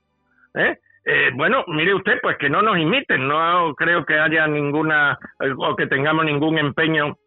Eh, 1.06 1.32
bueno, 1.34 1.66
mire 1.68 1.94
usted, 1.94 2.20
pues 2.22 2.38
que 2.38 2.50
no 2.50 2.62
nos 2.62 2.78
imiten, 2.78 3.28
no 3.28 3.74
creo 3.76 4.06
que 4.06 4.20
haya 4.20 4.48
ninguna 4.48 5.18
o 5.58 5.76
que 5.76 5.88
tengamos 5.88 6.24
ningún 6.26 6.58
empeño 6.58 7.18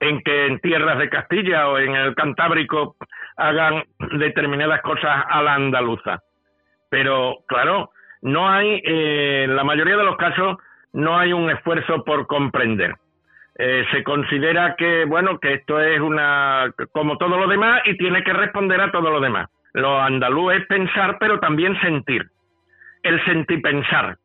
en 0.00 0.22
que 0.22 0.46
en 0.46 0.58
tierras 0.60 0.98
de 0.98 1.08
Castilla 1.08 1.68
o 1.68 1.78
en 1.78 1.94
el 1.94 2.14
Cantábrico 2.14 2.96
hagan 3.36 3.84
determinadas 4.18 4.82
cosas 4.82 5.24
a 5.28 5.42
la 5.42 5.54
andaluza. 5.54 6.20
Pero, 6.90 7.38
claro, 7.46 7.90
no 8.22 8.48
hay, 8.48 8.82
eh, 8.84 9.44
en 9.44 9.54
la 9.54 9.64
mayoría 9.64 9.96
de 9.96 10.04
los 10.04 10.16
casos, 10.16 10.56
no 10.92 11.18
hay 11.18 11.32
un 11.32 11.50
esfuerzo 11.50 12.02
por 12.04 12.26
comprender. 12.26 12.94
Eh, 13.58 13.86
se 13.90 14.02
considera 14.02 14.74
que, 14.76 15.04
bueno, 15.04 15.38
que 15.38 15.54
esto 15.54 15.80
es 15.80 16.00
una, 16.00 16.72
como 16.92 17.16
todo 17.16 17.38
lo 17.38 17.46
demás 17.46 17.82
y 17.86 17.96
tiene 17.96 18.22
que 18.22 18.32
responder 18.32 18.80
a 18.80 18.90
todo 18.90 19.10
lo 19.10 19.20
demás. 19.20 19.48
Lo 19.72 20.00
andaluz 20.00 20.54
es 20.54 20.66
pensar, 20.66 21.16
pero 21.18 21.38
también 21.38 21.78
sentir. 21.80 22.26
El 23.06 23.24
sentir 23.24 23.62
pensar. 23.62 24.18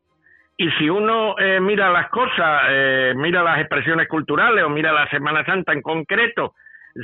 Y 0.57 0.69
si 0.77 0.89
uno 0.89 1.35
eh, 1.37 1.59
mira 1.59 1.91
las 1.91 2.09
cosas, 2.09 2.63
eh, 2.69 3.13
mira 3.15 3.43
las 3.43 3.59
expresiones 3.59 4.07
culturales 4.07 4.63
o 4.63 4.69
mira 4.69 4.91
la 4.91 5.07
Semana 5.09 5.45
Santa 5.45 5.71
en 5.73 5.81
concreto, 5.81 6.53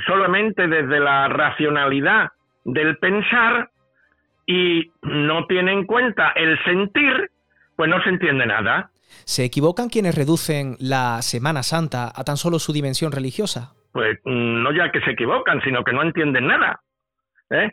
solamente 0.06 0.66
desde 0.66 0.98
la 0.98 1.28
racionalidad 1.28 2.30
del 2.64 2.98
pensar 2.98 3.70
y 4.46 4.90
no 5.02 5.46
tiene 5.46 5.72
en 5.72 5.86
cuenta 5.86 6.30
el 6.36 6.56
sentir, 6.64 7.30
pues 7.76 7.88
no 7.88 8.02
se 8.02 8.10
entiende 8.10 8.46
nada. 8.46 8.90
¿Se 9.24 9.44
equivocan 9.44 9.88
quienes 9.88 10.14
reducen 10.14 10.76
la 10.80 11.22
Semana 11.22 11.62
Santa 11.62 12.12
a 12.14 12.24
tan 12.24 12.36
solo 12.36 12.58
su 12.58 12.72
dimensión 12.72 13.12
religiosa? 13.12 13.74
Pues 13.92 14.18
mm, 14.24 14.62
no 14.62 14.72
ya 14.72 14.90
que 14.90 15.00
se 15.00 15.12
equivocan, 15.12 15.60
sino 15.62 15.84
que 15.84 15.92
no 15.92 16.02
entienden 16.02 16.46
nada. 16.46 16.80
¿eh? 17.50 17.72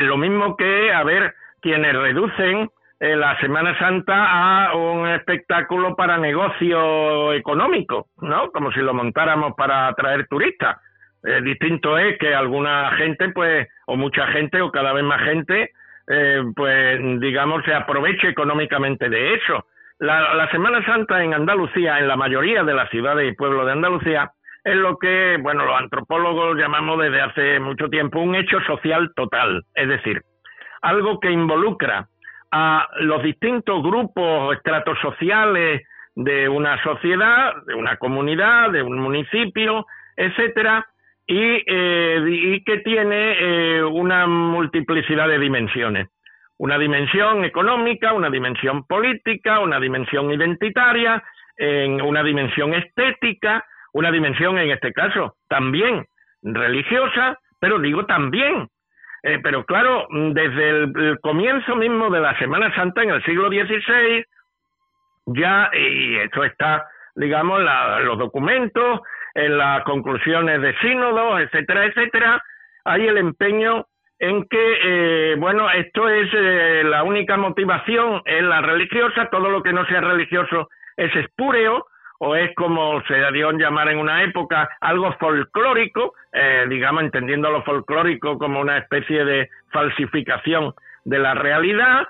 lo 0.00 0.16
mismo 0.16 0.56
que, 0.56 0.92
a 0.92 1.02
ver, 1.02 1.34
quienes 1.60 1.92
reducen 1.94 2.70
la 2.98 3.38
Semana 3.40 3.78
Santa 3.78 4.68
a 4.68 4.74
un 4.74 5.06
espectáculo 5.08 5.94
para 5.94 6.16
negocio 6.16 7.32
económico, 7.34 8.06
¿no? 8.22 8.50
Como 8.50 8.72
si 8.72 8.80
lo 8.80 8.94
montáramos 8.94 9.54
para 9.56 9.88
atraer 9.88 10.26
turistas. 10.28 10.78
Eh, 11.22 11.40
distinto 11.42 11.98
es 11.98 12.18
que 12.18 12.34
alguna 12.34 12.90
gente, 12.92 13.30
pues, 13.30 13.68
o 13.86 13.96
mucha 13.96 14.26
gente, 14.28 14.60
o 14.62 14.70
cada 14.70 14.92
vez 14.92 15.04
más 15.04 15.20
gente, 15.22 15.72
eh, 16.08 16.42
pues, 16.54 17.20
digamos, 17.20 17.64
se 17.64 17.74
aproveche 17.74 18.28
económicamente 18.28 19.08
de 19.08 19.34
eso. 19.34 19.66
La, 19.98 20.34
la 20.34 20.50
Semana 20.50 20.84
Santa 20.84 21.22
en 21.22 21.34
Andalucía, 21.34 21.98
en 21.98 22.08
la 22.08 22.16
mayoría 22.16 22.62
de 22.62 22.74
las 22.74 22.88
ciudades 22.90 23.30
y 23.30 23.34
pueblos 23.34 23.66
de 23.66 23.72
Andalucía, 23.72 24.30
es 24.62 24.76
lo 24.76 24.98
que, 24.98 25.38
bueno, 25.40 25.64
los 25.64 25.78
antropólogos 25.78 26.56
llamamos 26.56 27.00
desde 27.00 27.20
hace 27.20 27.60
mucho 27.60 27.88
tiempo 27.88 28.20
un 28.20 28.34
hecho 28.34 28.60
social 28.62 29.12
total, 29.14 29.64
es 29.74 29.88
decir, 29.88 30.22
algo 30.82 31.20
que 31.20 31.30
involucra 31.30 32.08
a 32.50 32.88
los 33.00 33.22
distintos 33.22 33.82
grupos 33.82 34.24
o 34.24 34.52
estratos 34.52 34.98
sociales 35.00 35.82
de 36.14 36.48
una 36.48 36.82
sociedad, 36.82 37.54
de 37.66 37.74
una 37.74 37.96
comunidad, 37.96 38.70
de 38.70 38.82
un 38.82 38.98
municipio, 38.98 39.86
etcétera, 40.16 40.86
y, 41.26 41.62
eh, 41.66 42.24
y 42.26 42.64
que 42.64 42.78
tiene 42.78 43.36
eh, 43.38 43.84
una 43.84 44.26
multiplicidad 44.26 45.28
de 45.28 45.38
dimensiones. 45.38 46.08
Una 46.58 46.78
dimensión 46.78 47.44
económica, 47.44 48.14
una 48.14 48.30
dimensión 48.30 48.84
política, 48.84 49.60
una 49.60 49.78
dimensión 49.78 50.30
identitaria, 50.30 51.22
en 51.56 52.00
una 52.00 52.22
dimensión 52.22 52.74
estética, 52.74 53.64
una 53.92 54.10
dimensión 54.10 54.58
en 54.58 54.70
este 54.70 54.92
caso 54.92 55.36
también 55.48 56.06
religiosa, 56.42 57.38
pero 57.58 57.78
digo 57.78 58.04
también 58.06 58.68
eh, 59.26 59.40
pero 59.42 59.64
claro, 59.64 60.06
desde 60.10 60.70
el, 60.70 61.18
comienzo 61.20 61.74
mismo 61.74 62.10
de 62.10 62.20
la 62.20 62.38
Semana 62.38 62.72
Santa 62.76 63.02
en 63.02 63.10
el 63.10 63.24
siglo 63.24 63.48
XVI, 63.48 64.24
ya, 65.26 65.68
y 65.74 66.14
esto 66.18 66.44
está, 66.44 66.86
digamos, 67.16 67.60
la, 67.60 67.98
los 68.00 68.18
documentos, 68.18 69.00
en 69.34 69.58
las 69.58 69.82
conclusiones 69.82 70.62
de 70.62 70.78
sínodos, 70.78 71.40
etcétera, 71.40 71.86
etcétera, 71.86 72.40
hay 72.84 73.08
el 73.08 73.18
empeño 73.18 73.86
en 74.20 74.44
que, 74.48 74.78
eh, 74.84 75.34
bueno, 75.36 75.68
esto 75.72 76.08
es 76.08 76.28
eh, 76.32 76.82
la 76.84 77.02
única 77.02 77.36
motivación, 77.36 78.22
es 78.24 78.44
la 78.44 78.60
religiosa, 78.60 79.28
todo 79.28 79.50
lo 79.50 79.60
que 79.64 79.72
no 79.72 79.84
sea 79.86 80.02
religioso 80.02 80.68
es 80.96 81.14
espúreo, 81.16 81.86
o 82.18 82.34
es 82.34 82.54
como 82.54 83.02
se 83.02 83.14
dio 83.32 83.52
llamar 83.52 83.88
en 83.88 83.98
una 83.98 84.22
época 84.22 84.68
algo 84.80 85.12
folclórico, 85.18 86.14
eh, 86.32 86.66
digamos 86.68 87.02
entendiendo 87.02 87.50
lo 87.50 87.62
folclórico 87.62 88.38
como 88.38 88.60
una 88.60 88.78
especie 88.78 89.24
de 89.24 89.50
falsificación 89.70 90.74
de 91.04 91.18
la 91.18 91.34
realidad. 91.34 92.08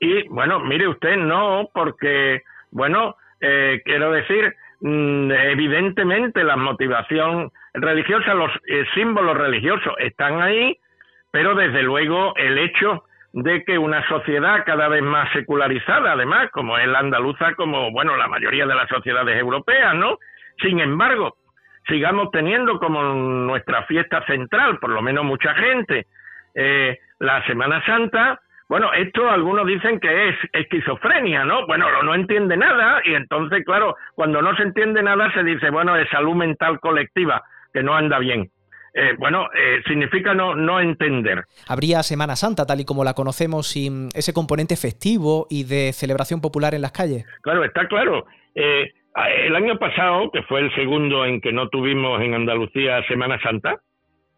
Y 0.00 0.28
bueno, 0.28 0.60
mire 0.60 0.88
usted, 0.88 1.16
no, 1.16 1.68
porque, 1.72 2.42
bueno, 2.70 3.16
eh, 3.40 3.80
quiero 3.84 4.12
decir, 4.12 4.54
mm, 4.80 5.30
evidentemente 5.30 6.44
la 6.44 6.56
motivación 6.56 7.50
religiosa, 7.74 8.34
los 8.34 8.50
eh, 8.68 8.84
símbolos 8.94 9.36
religiosos 9.36 9.94
están 9.98 10.40
ahí, 10.40 10.78
pero 11.30 11.54
desde 11.54 11.82
luego 11.82 12.34
el 12.36 12.58
hecho 12.58 13.04
de 13.36 13.64
que 13.64 13.76
una 13.76 14.02
sociedad 14.08 14.64
cada 14.64 14.88
vez 14.88 15.02
más 15.02 15.30
secularizada, 15.34 16.12
además, 16.12 16.50
como 16.52 16.78
es 16.78 16.88
la 16.88 17.00
andaluza, 17.00 17.54
como, 17.54 17.90
bueno, 17.90 18.16
la 18.16 18.28
mayoría 18.28 18.64
de 18.64 18.74
las 18.74 18.88
sociedades 18.88 19.38
europeas, 19.38 19.94
¿no? 19.94 20.16
Sin 20.62 20.80
embargo, 20.80 21.36
sigamos 21.86 22.30
teniendo 22.30 22.78
como 22.78 23.02
nuestra 23.02 23.82
fiesta 23.82 24.24
central, 24.24 24.78
por 24.78 24.88
lo 24.88 25.02
menos 25.02 25.26
mucha 25.26 25.52
gente, 25.52 26.06
eh, 26.54 26.98
la 27.18 27.44
Semana 27.46 27.84
Santa, 27.84 28.40
bueno, 28.70 28.90
esto 28.94 29.28
algunos 29.28 29.66
dicen 29.66 30.00
que 30.00 30.30
es 30.30 30.36
esquizofrenia, 30.54 31.44
¿no? 31.44 31.66
Bueno, 31.66 31.86
no 32.04 32.14
entiende 32.14 32.56
nada 32.56 33.02
y 33.04 33.12
entonces, 33.12 33.66
claro, 33.66 33.96
cuando 34.14 34.40
no 34.40 34.56
se 34.56 34.62
entiende 34.62 35.02
nada 35.02 35.30
se 35.34 35.44
dice, 35.44 35.68
bueno, 35.68 35.94
es 35.94 36.08
salud 36.08 36.36
mental 36.36 36.80
colectiva, 36.80 37.42
que 37.74 37.82
no 37.82 37.94
anda 37.94 38.18
bien. 38.18 38.48
Eh, 38.98 39.14
bueno, 39.18 39.50
eh, 39.54 39.82
significa 39.86 40.32
no, 40.32 40.54
no 40.54 40.80
entender. 40.80 41.44
¿Habría 41.68 42.02
Semana 42.02 42.34
Santa 42.34 42.64
tal 42.64 42.80
y 42.80 42.86
como 42.86 43.04
la 43.04 43.12
conocemos 43.12 43.66
sin 43.66 44.08
ese 44.14 44.32
componente 44.32 44.74
festivo 44.74 45.46
y 45.50 45.64
de 45.64 45.92
celebración 45.92 46.40
popular 46.40 46.74
en 46.74 46.80
las 46.80 46.92
calles? 46.92 47.26
Claro, 47.42 47.62
está 47.62 47.86
claro. 47.88 48.24
Eh, 48.54 48.90
el 49.44 49.54
año 49.54 49.78
pasado, 49.78 50.30
que 50.32 50.42
fue 50.44 50.60
el 50.60 50.74
segundo 50.74 51.26
en 51.26 51.42
que 51.42 51.52
no 51.52 51.68
tuvimos 51.68 52.22
en 52.22 52.32
Andalucía 52.32 53.06
Semana 53.06 53.38
Santa, 53.42 53.82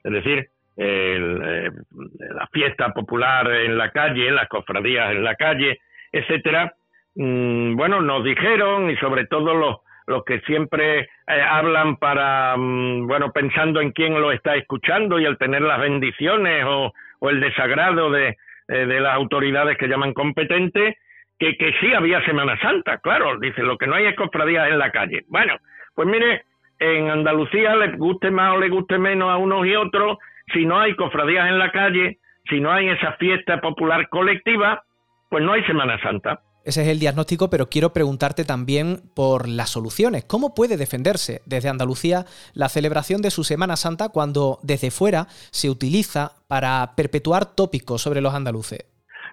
es 0.03 0.13
decir, 0.13 0.51
la 0.77 2.47
fiesta 2.53 2.93
popular 2.93 3.49
en 3.53 3.79
la 3.79 3.91
calle, 3.93 4.31
las 4.33 4.49
cofradías 4.49 5.13
en 5.13 5.23
la 5.23 5.37
calle, 5.37 5.79
etcétera, 6.11 6.75
mm, 7.15 7.77
bueno, 7.77 8.01
nos 8.01 8.25
dijeron 8.25 8.91
y 8.91 8.97
sobre 8.97 9.27
todo 9.27 9.55
los 9.55 9.77
los 10.09 10.25
que 10.25 10.41
siempre 10.41 11.01
eh, 11.01 11.09
hablan 11.27 11.97
para, 11.97 12.57
mm, 12.57 13.07
bueno, 13.07 13.31
pensando 13.31 13.81
en 13.81 13.93
quién 13.93 14.19
lo 14.19 14.33
está 14.33 14.57
escuchando 14.57 15.21
y 15.21 15.27
el 15.27 15.37
tener 15.37 15.61
las 15.61 15.79
bendiciones 15.79 16.65
o, 16.67 16.93
el 17.29 17.41
desagrado 17.41 18.11
de, 18.11 18.37
eh, 18.69 18.87
de 18.87 19.01
las 19.01 19.15
autoridades 19.15 19.77
que 19.77 19.89
llaman 19.89 20.15
competentes, 20.15 20.97
que, 21.39 21.57
que 21.57 21.75
sí 21.81 21.93
había 21.93 22.25
Semana 22.25 22.59
Santa, 22.61 22.99
claro, 22.99 23.39
dice, 23.39 23.63
lo 23.63 23.77
que 23.77 23.87
no 23.87 23.97
hay 23.97 24.07
es 24.07 24.17
cofradías 24.17 24.71
en 24.71 24.79
la 24.79 24.91
calle. 24.93 25.25
Bueno, 25.29 25.57
pues 25.95 26.09
mire, 26.09 26.43
en 26.79 27.11
Andalucía 27.11 27.77
le 27.77 27.97
guste 27.97 28.31
más 28.31 28.57
o 28.57 28.61
le 28.61 28.69
guste 28.69 28.99
menos 28.99 29.31
a 29.31 29.37
unos 29.37 29.67
y 29.67 29.75
otros, 29.75 30.19
si 30.53 30.65
no 30.65 30.81
hay 30.81 30.95
cofradías 30.95 31.49
en 31.49 31.59
la 31.59 31.71
calle, 31.71 32.19
si 32.49 32.61
no 32.61 32.73
hay 32.73 32.89
esa 32.89 33.13
fiesta 33.15 33.61
popular 33.61 34.09
colectiva, 34.09 34.85
pues 35.29 35.45
no 35.45 35.53
hay 35.53 35.63
Semana 35.65 36.01
Santa. 36.01 36.41
Ese 36.69 36.83
es 36.83 36.89
el 36.89 36.99
diagnóstico, 36.99 37.49
pero 37.49 37.71
quiero 37.71 37.95
preguntarte 37.95 38.45
también 38.45 38.99
por 39.17 39.49
las 39.49 39.71
soluciones. 39.71 40.27
¿Cómo 40.27 40.55
puede 40.55 40.77
defenderse 40.77 41.41
desde 41.47 41.71
Andalucía 41.71 42.27
la 42.53 42.69
celebración 42.69 43.23
de 43.23 43.31
su 43.31 43.43
Semana 43.43 43.75
Santa 43.77 44.11
cuando 44.11 44.59
desde 44.63 44.91
fuera 44.91 45.29
se 45.51 45.71
utiliza 45.71 46.33
para 46.47 46.95
perpetuar 46.95 47.57
tópicos 47.57 48.03
sobre 48.03 48.21
los 48.21 48.35
andaluces? 48.35 48.85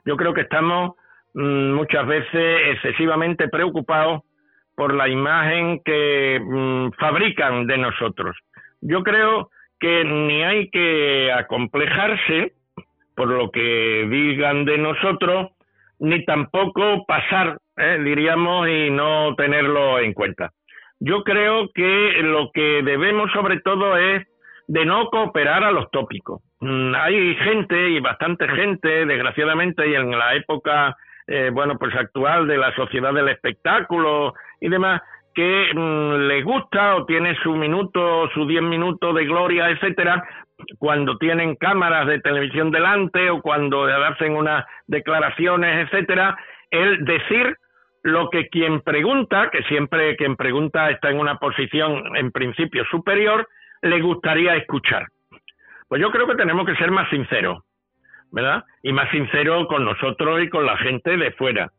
Yo 0.06 0.16
creo 0.16 0.34
que 0.34 0.48
estamos 0.48 0.96
mm, 1.34 1.74
muchas 1.74 2.08
veces 2.08 2.76
excesivamente 2.76 3.50
preocupados 3.50 4.22
por 4.74 4.94
la 4.94 5.10
imagen 5.10 5.82
que 5.84 6.40
mm, 6.40 6.92
fabrican 6.98 7.68
de 7.68 7.78
nosotros. 7.78 8.38
Yo 8.80 9.04
creo 9.04 9.50
que 9.78 10.06
ni 10.06 10.42
hay 10.42 10.70
que 10.70 11.34
acomplejarse 11.34 12.54
por 13.14 13.28
lo 13.28 13.52
que 13.52 14.08
digan 14.10 14.64
de 14.64 14.78
nosotros, 14.78 15.52
ni 16.00 16.24
tampoco 16.26 17.06
pasar, 17.06 17.58
eh, 17.78 18.00
diríamos, 18.04 18.68
y 18.68 18.90
no 18.90 19.36
tenerlo 19.36 20.00
en 20.00 20.14
cuenta. 20.14 20.52
Yo 21.00 21.24
creo 21.24 21.70
que 21.74 22.14
lo 22.24 22.52
que 22.54 22.82
debemos 22.84 23.32
sobre 23.32 23.60
todo 23.60 23.98
es 23.98 24.26
de 24.68 24.86
no 24.86 25.10
cooperar 25.10 25.64
a 25.64 25.72
los 25.72 25.90
tópicos. 25.92 26.42
Mm, 26.60 26.96
hay 26.96 27.36
gente 27.36 27.90
y 27.90 28.00
bastante 28.00 28.48
gente, 28.48 29.06
desgraciadamente, 29.06 29.88
y 29.88 29.96
en 29.96 30.12
la 30.18 30.36
época, 30.36 30.96
eh, 31.28 31.52
bueno, 31.54 31.78
pues 31.78 31.94
actual 31.96 32.48
de 32.48 32.58
la 32.58 32.74
sociedad 32.76 33.14
del 33.14 33.30
espectáculo 33.30 34.34
y 34.60 34.70
demás, 34.70 35.02
que 35.34 35.72
mm, 35.74 36.28
le 36.28 36.42
gusta 36.44 36.96
o 36.96 37.06
tiene 37.06 37.36
su 37.44 37.56
minuto, 37.56 38.30
su 38.34 38.48
diez 38.48 38.64
minutos 38.64 39.14
de 39.14 39.26
gloria, 39.26 39.70
etcétera, 39.70 40.24
cuando 40.78 41.18
tienen 41.18 41.56
cámaras 41.56 42.08
de 42.08 42.20
televisión 42.20 42.72
delante 42.72 43.30
o 43.30 43.42
cuando 43.42 43.86
hacen 43.86 44.36
unas 44.36 44.66
declaraciones, 44.88 45.88
etcétera, 45.88 46.38
el 46.72 47.06
decir 47.06 47.58
lo 48.04 48.30
que 48.30 48.50
quien 48.50 48.82
pregunta, 48.82 49.50
que 49.52 49.64
siempre 49.64 50.16
quien 50.16 50.36
pregunta 50.36 50.90
está 50.92 51.10
en 51.10 51.20
una 51.20 51.38
posición 51.38 52.16
en 52.16 52.32
principio 52.32 52.86
superior, 52.86 53.48
le 53.82 54.00
gustaría 54.02 54.56
escuchar. 54.56 55.08
Pues 55.88 56.02
yo 56.02 56.12
creo 56.12 56.28
que 56.28 56.36
tenemos 56.36 56.66
que 56.66 56.76
ser 56.76 56.92
más 56.92 57.10
sinceros, 57.10 57.64
¿verdad? 58.32 58.64
Y 58.84 58.94
más 58.94 59.10
sinceros 59.12 59.68
con 59.68 59.86
nosotros 59.86 60.42
y 60.42 60.50
con 60.50 60.66
la 60.66 60.78
gente 60.78 61.18
de 61.18 61.32
fuera. 61.32 61.72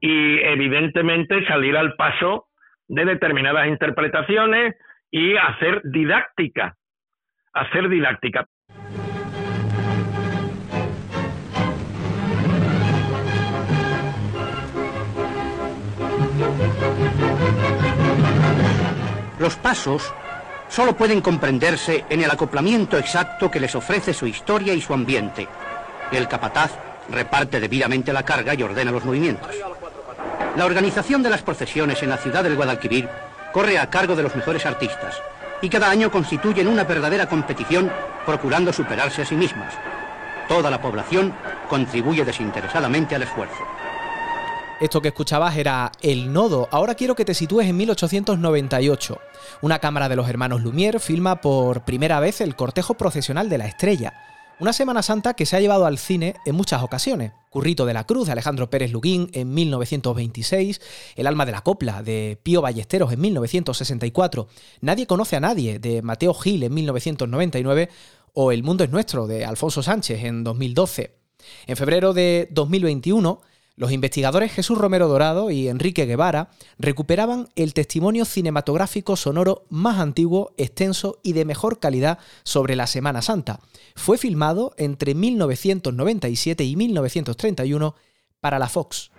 Y 0.00 0.38
evidentemente 0.40 1.46
salir 1.46 1.76
al 1.76 1.94
paso 1.94 2.46
de 2.88 3.04
determinadas 3.04 3.68
interpretaciones 3.68 4.74
y 5.10 5.36
hacer 5.36 5.80
didáctica, 5.84 6.74
hacer 7.52 7.88
didáctica. 7.88 8.46
Los 19.38 19.56
pasos 19.56 20.12
solo 20.68 20.94
pueden 20.94 21.20
comprenderse 21.20 22.04
en 22.10 22.22
el 22.22 22.30
acoplamiento 22.30 22.98
exacto 22.98 23.50
que 23.50 23.60
les 23.60 23.74
ofrece 23.74 24.12
su 24.12 24.26
historia 24.26 24.74
y 24.74 24.80
su 24.80 24.92
ambiente. 24.92 25.48
El 26.12 26.28
capataz 26.28 26.78
reparte 27.10 27.58
debidamente 27.58 28.12
la 28.12 28.22
carga 28.22 28.54
y 28.54 28.62
ordena 28.62 28.92
los 28.92 29.04
movimientos. 29.04 29.50
La 30.56 30.66
organización 30.66 31.22
de 31.22 31.30
las 31.30 31.42
procesiones 31.42 32.02
en 32.02 32.10
la 32.10 32.18
ciudad 32.18 32.42
del 32.42 32.56
Guadalquivir 32.56 33.08
corre 33.52 33.78
a 33.78 33.88
cargo 33.88 34.14
de 34.14 34.22
los 34.22 34.36
mejores 34.36 34.66
artistas 34.66 35.20
y 35.62 35.68
cada 35.68 35.90
año 35.90 36.10
constituyen 36.10 36.68
una 36.68 36.84
verdadera 36.84 37.28
competición 37.28 37.90
procurando 38.24 38.72
superarse 38.72 39.22
a 39.22 39.26
sí 39.26 39.34
mismas. 39.34 39.74
Toda 40.48 40.70
la 40.70 40.80
población 40.80 41.32
contribuye 41.68 42.24
desinteresadamente 42.24 43.14
al 43.14 43.22
esfuerzo. 43.22 43.64
Esto 44.80 45.02
que 45.02 45.08
escuchabas 45.08 45.56
era 45.56 45.92
El 46.00 46.32
Nodo. 46.32 46.66
Ahora 46.70 46.94
quiero 46.94 47.14
que 47.14 47.26
te 47.26 47.34
sitúes 47.34 47.68
en 47.68 47.76
1898. 47.76 49.20
Una 49.60 49.78
cámara 49.78 50.08
de 50.08 50.16
los 50.16 50.28
hermanos 50.28 50.62
Lumière 50.62 50.98
filma 50.98 51.42
por 51.42 51.82
primera 51.82 52.18
vez 52.18 52.40
el 52.40 52.56
cortejo 52.56 52.94
procesional 52.94 53.50
de 53.50 53.58
la 53.58 53.66
estrella. 53.66 54.14
Una 54.60 54.74
Semana 54.74 55.02
Santa 55.02 55.32
que 55.32 55.46
se 55.46 55.56
ha 55.56 55.60
llevado 55.60 55.86
al 55.86 55.96
cine 55.96 56.34
en 56.44 56.54
muchas 56.54 56.82
ocasiones. 56.82 57.32
Currito 57.48 57.86
de 57.86 57.94
la 57.94 58.04
Cruz 58.04 58.26
de 58.26 58.32
Alejandro 58.32 58.68
Pérez 58.68 58.92
Luguín 58.92 59.30
en 59.32 59.54
1926, 59.54 60.82
El 61.16 61.26
alma 61.26 61.46
de 61.46 61.52
la 61.52 61.62
copla 61.62 62.02
de 62.02 62.38
Pío 62.42 62.60
Ballesteros 62.60 63.10
en 63.10 63.22
1964, 63.22 64.48
Nadie 64.82 65.06
conoce 65.06 65.36
a 65.36 65.40
nadie 65.40 65.78
de 65.78 66.02
Mateo 66.02 66.34
Gil 66.34 66.62
en 66.62 66.74
1999 66.74 67.88
o 68.34 68.52
El 68.52 68.62
mundo 68.62 68.84
es 68.84 68.90
nuestro 68.90 69.26
de 69.26 69.46
Alfonso 69.46 69.82
Sánchez 69.82 70.24
en 70.24 70.44
2012. 70.44 71.16
En 71.66 71.76
febrero 71.78 72.12
de 72.12 72.46
2021 72.50 73.40
los 73.80 73.92
investigadores 73.92 74.52
Jesús 74.52 74.76
Romero 74.76 75.08
Dorado 75.08 75.50
y 75.50 75.68
Enrique 75.68 76.04
Guevara 76.04 76.50
recuperaban 76.78 77.48
el 77.56 77.72
testimonio 77.72 78.26
cinematográfico 78.26 79.16
sonoro 79.16 79.64
más 79.70 79.98
antiguo, 79.98 80.52
extenso 80.58 81.18
y 81.22 81.32
de 81.32 81.46
mejor 81.46 81.78
calidad 81.78 82.18
sobre 82.42 82.76
la 82.76 82.86
Semana 82.86 83.22
Santa. 83.22 83.60
Fue 83.96 84.18
filmado 84.18 84.74
entre 84.76 85.14
1997 85.14 86.62
y 86.62 86.76
1931 86.76 87.94
para 88.38 88.58
la 88.58 88.68
Fox. 88.68 89.12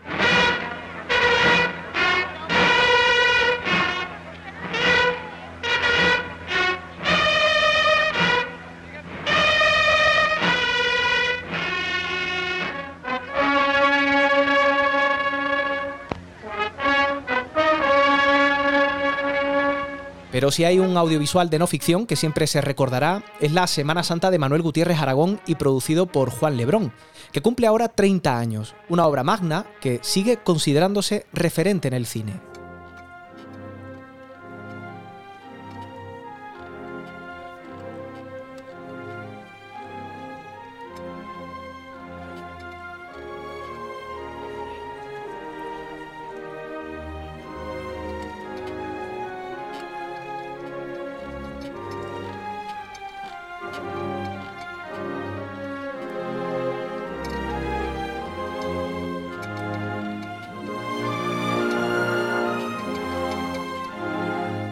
Pero 20.31 20.51
si 20.51 20.63
hay 20.63 20.79
un 20.79 20.95
audiovisual 20.95 21.50
de 21.50 21.59
no 21.59 21.67
ficción 21.67 22.07
que 22.07 22.15
siempre 22.15 22.48
se 22.48 22.61
recordará, 22.61 23.24
es 23.39 23.51
la 23.51 23.67
Semana 23.67 24.03
Santa 24.03 24.31
de 24.31 24.39
Manuel 24.39 24.61
Gutiérrez 24.61 25.00
Aragón 25.00 25.41
y 25.46 25.55
producido 25.55 26.05
por 26.05 26.29
Juan 26.29 26.57
Lebrón, 26.57 26.94
que 27.31 27.41
cumple 27.41 27.67
ahora 27.67 27.89
30 27.89 28.37
años, 28.37 28.75
una 28.87 29.05
obra 29.05 29.24
magna 29.24 29.65
que 29.81 30.00
sigue 30.01 30.37
considerándose 30.37 31.25
referente 31.33 31.87
en 31.87 31.94
el 31.94 32.05
cine. 32.05 32.50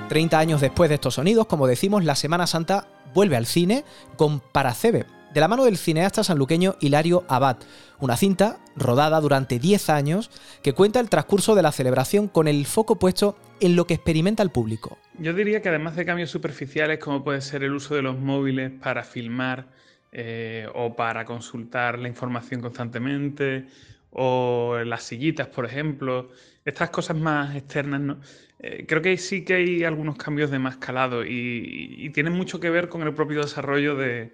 30 0.10 0.40
años 0.40 0.60
después 0.60 0.90
de 0.90 0.96
estos 0.96 1.14
sonidos, 1.14 1.46
como 1.46 1.68
decimos, 1.68 2.04
la 2.04 2.16
Semana 2.16 2.48
Santa 2.48 2.88
vuelve 3.14 3.38
al 3.38 3.46
cine 3.46 3.86
con 4.18 4.40
Paracebe, 4.42 5.06
de 5.34 5.40
la 5.40 5.48
mano 5.48 5.66
del 5.66 5.78
cineasta 5.78 6.24
sanluqueño 6.24 6.76
Hilario 6.82 7.24
Abad, 7.28 7.58
una 8.00 8.18
cinta 8.18 8.58
rodada 8.76 9.22
durante 9.22 9.60
10 9.60 9.90
años 9.92 10.32
que 10.64 10.74
cuenta 10.74 11.00
el 11.00 11.10
transcurso 11.10 11.54
de 11.54 11.62
la 11.62 11.72
celebración 11.72 12.28
con 12.28 12.48
el 12.48 12.66
foco 12.66 12.98
puesto 12.98 13.38
en 13.62 13.76
lo 13.76 13.86
que 13.86 13.94
experimenta 13.94 14.42
el 14.42 14.50
público. 14.50 14.98
Yo 15.20 15.34
diría 15.34 15.62
que 15.62 15.70
además 15.70 15.96
de 15.96 16.06
cambios 16.06 16.32
superficiales 16.32 16.98
como 16.98 17.24
puede 17.24 17.42
ser 17.42 17.64
el 17.64 17.74
uso 17.74 17.94
de 17.94 18.02
los 18.02 18.18
móviles 18.18 18.72
para 18.82 19.04
filmar 19.04 19.68
eh, 20.12 20.68
o 20.74 20.96
para 20.96 21.24
consultar 21.24 22.00
la 22.00 22.08
información 22.08 22.62
constantemente 22.62 23.68
o 24.10 24.78
las 24.84 25.04
sillitas, 25.04 25.48
por 25.48 25.66
ejemplo, 25.66 26.32
estas 26.70 26.90
cosas 26.90 27.18
más 27.18 27.56
externas, 27.56 28.02
¿no? 28.02 28.20
Eh, 28.60 28.86
creo 28.88 29.02
que 29.02 29.18
sí 29.18 29.46
que 29.46 29.56
hay 29.56 29.84
algunos 29.84 30.18
cambios 30.18 30.52
de 30.52 30.60
más 30.60 30.78
calado 30.78 31.26
y, 31.26 32.10
tienen 32.14 32.34
mucho 32.34 32.60
que 32.60 32.70
ver 32.70 32.90
con 32.90 33.04
el 33.04 33.14
propio 33.14 33.42
desarrollo 33.42 33.96
de, 33.96 34.32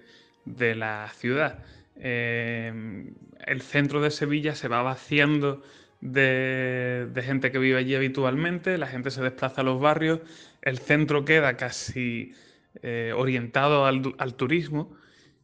la 0.75 1.09
ciudad. 1.15 1.63
Eh, 1.97 3.11
el 3.45 3.61
centro 3.61 4.01
de 4.01 4.11
Sevilla 4.11 4.55
se 4.55 4.67
va 4.67 4.81
vaciando 4.81 5.61
de, 6.01 7.07
gente 7.23 7.51
que 7.51 7.59
vive 7.59 7.77
allí 7.77 7.95
habitualmente, 7.95 8.77
la 8.77 8.87
gente 8.87 9.11
se 9.11 9.21
desplaza 9.21 9.61
a 9.61 9.63
los 9.63 9.79
barrios, 9.79 10.21
el 10.61 10.79
centro 10.79 11.25
queda 11.25 11.57
casi 11.57 12.33
eh, 12.81 13.13
orientado 13.15 13.85
al 13.85 14.33
turismo 14.35 14.95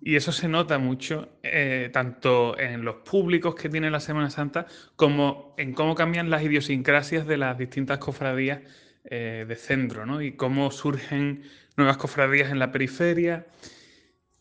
y 0.03 0.15
eso 0.15 0.31
se 0.31 0.47
nota 0.47 0.79
mucho 0.79 1.29
eh, 1.43 1.89
tanto 1.93 2.57
en 2.59 2.83
los 2.83 2.95
públicos 2.97 3.53
que 3.53 3.69
tiene 3.69 3.91
la 3.91 3.99
Semana 3.99 4.31
Santa 4.31 4.65
como 4.95 5.53
en 5.57 5.73
cómo 5.73 5.93
cambian 5.93 6.31
las 6.31 6.41
idiosincrasias 6.41 7.27
de 7.27 7.37
las 7.37 7.57
distintas 7.57 7.99
cofradías 7.99 8.61
eh, 9.03 9.45
de 9.47 9.55
centro, 9.55 10.07
¿no? 10.07 10.21
Y 10.21 10.33
cómo 10.33 10.71
surgen 10.71 11.43
nuevas 11.77 11.97
cofradías 11.97 12.51
en 12.51 12.57
la 12.57 12.71
periferia 12.71 13.45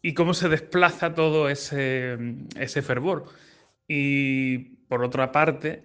y 0.01 0.14
cómo 0.14 0.33
se 0.33 0.49
desplaza 0.49 1.14
todo 1.14 1.51
ese, 1.51 2.16
ese 2.57 2.81
fervor. 2.81 3.27
Y 3.87 4.59
por 4.88 5.05
otra 5.05 5.31
parte, 5.31 5.85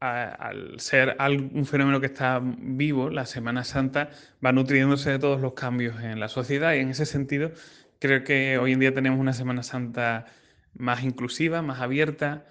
al 0.00 0.80
ser 0.80 1.16
un 1.54 1.64
fenómeno 1.64 2.00
que 2.00 2.06
está 2.06 2.40
vivo, 2.42 3.10
la 3.10 3.26
Semana 3.26 3.62
Santa 3.62 4.10
va 4.44 4.52
nutriéndose 4.52 5.10
de 5.10 5.18
todos 5.18 5.40
los 5.40 5.52
cambios 5.52 6.02
en 6.02 6.18
la 6.18 6.28
sociedad 6.28 6.74
y 6.74 6.78
en 6.78 6.90
ese 6.90 7.06
sentido 7.06 7.52
Creo 8.02 8.24
que 8.24 8.58
hoy 8.58 8.72
en 8.72 8.80
día 8.80 8.92
tenemos 8.92 9.20
una 9.20 9.32
Semana 9.32 9.62
Santa 9.62 10.26
más 10.74 11.04
inclusiva, 11.04 11.62
más 11.62 11.80
abierta 11.80 12.46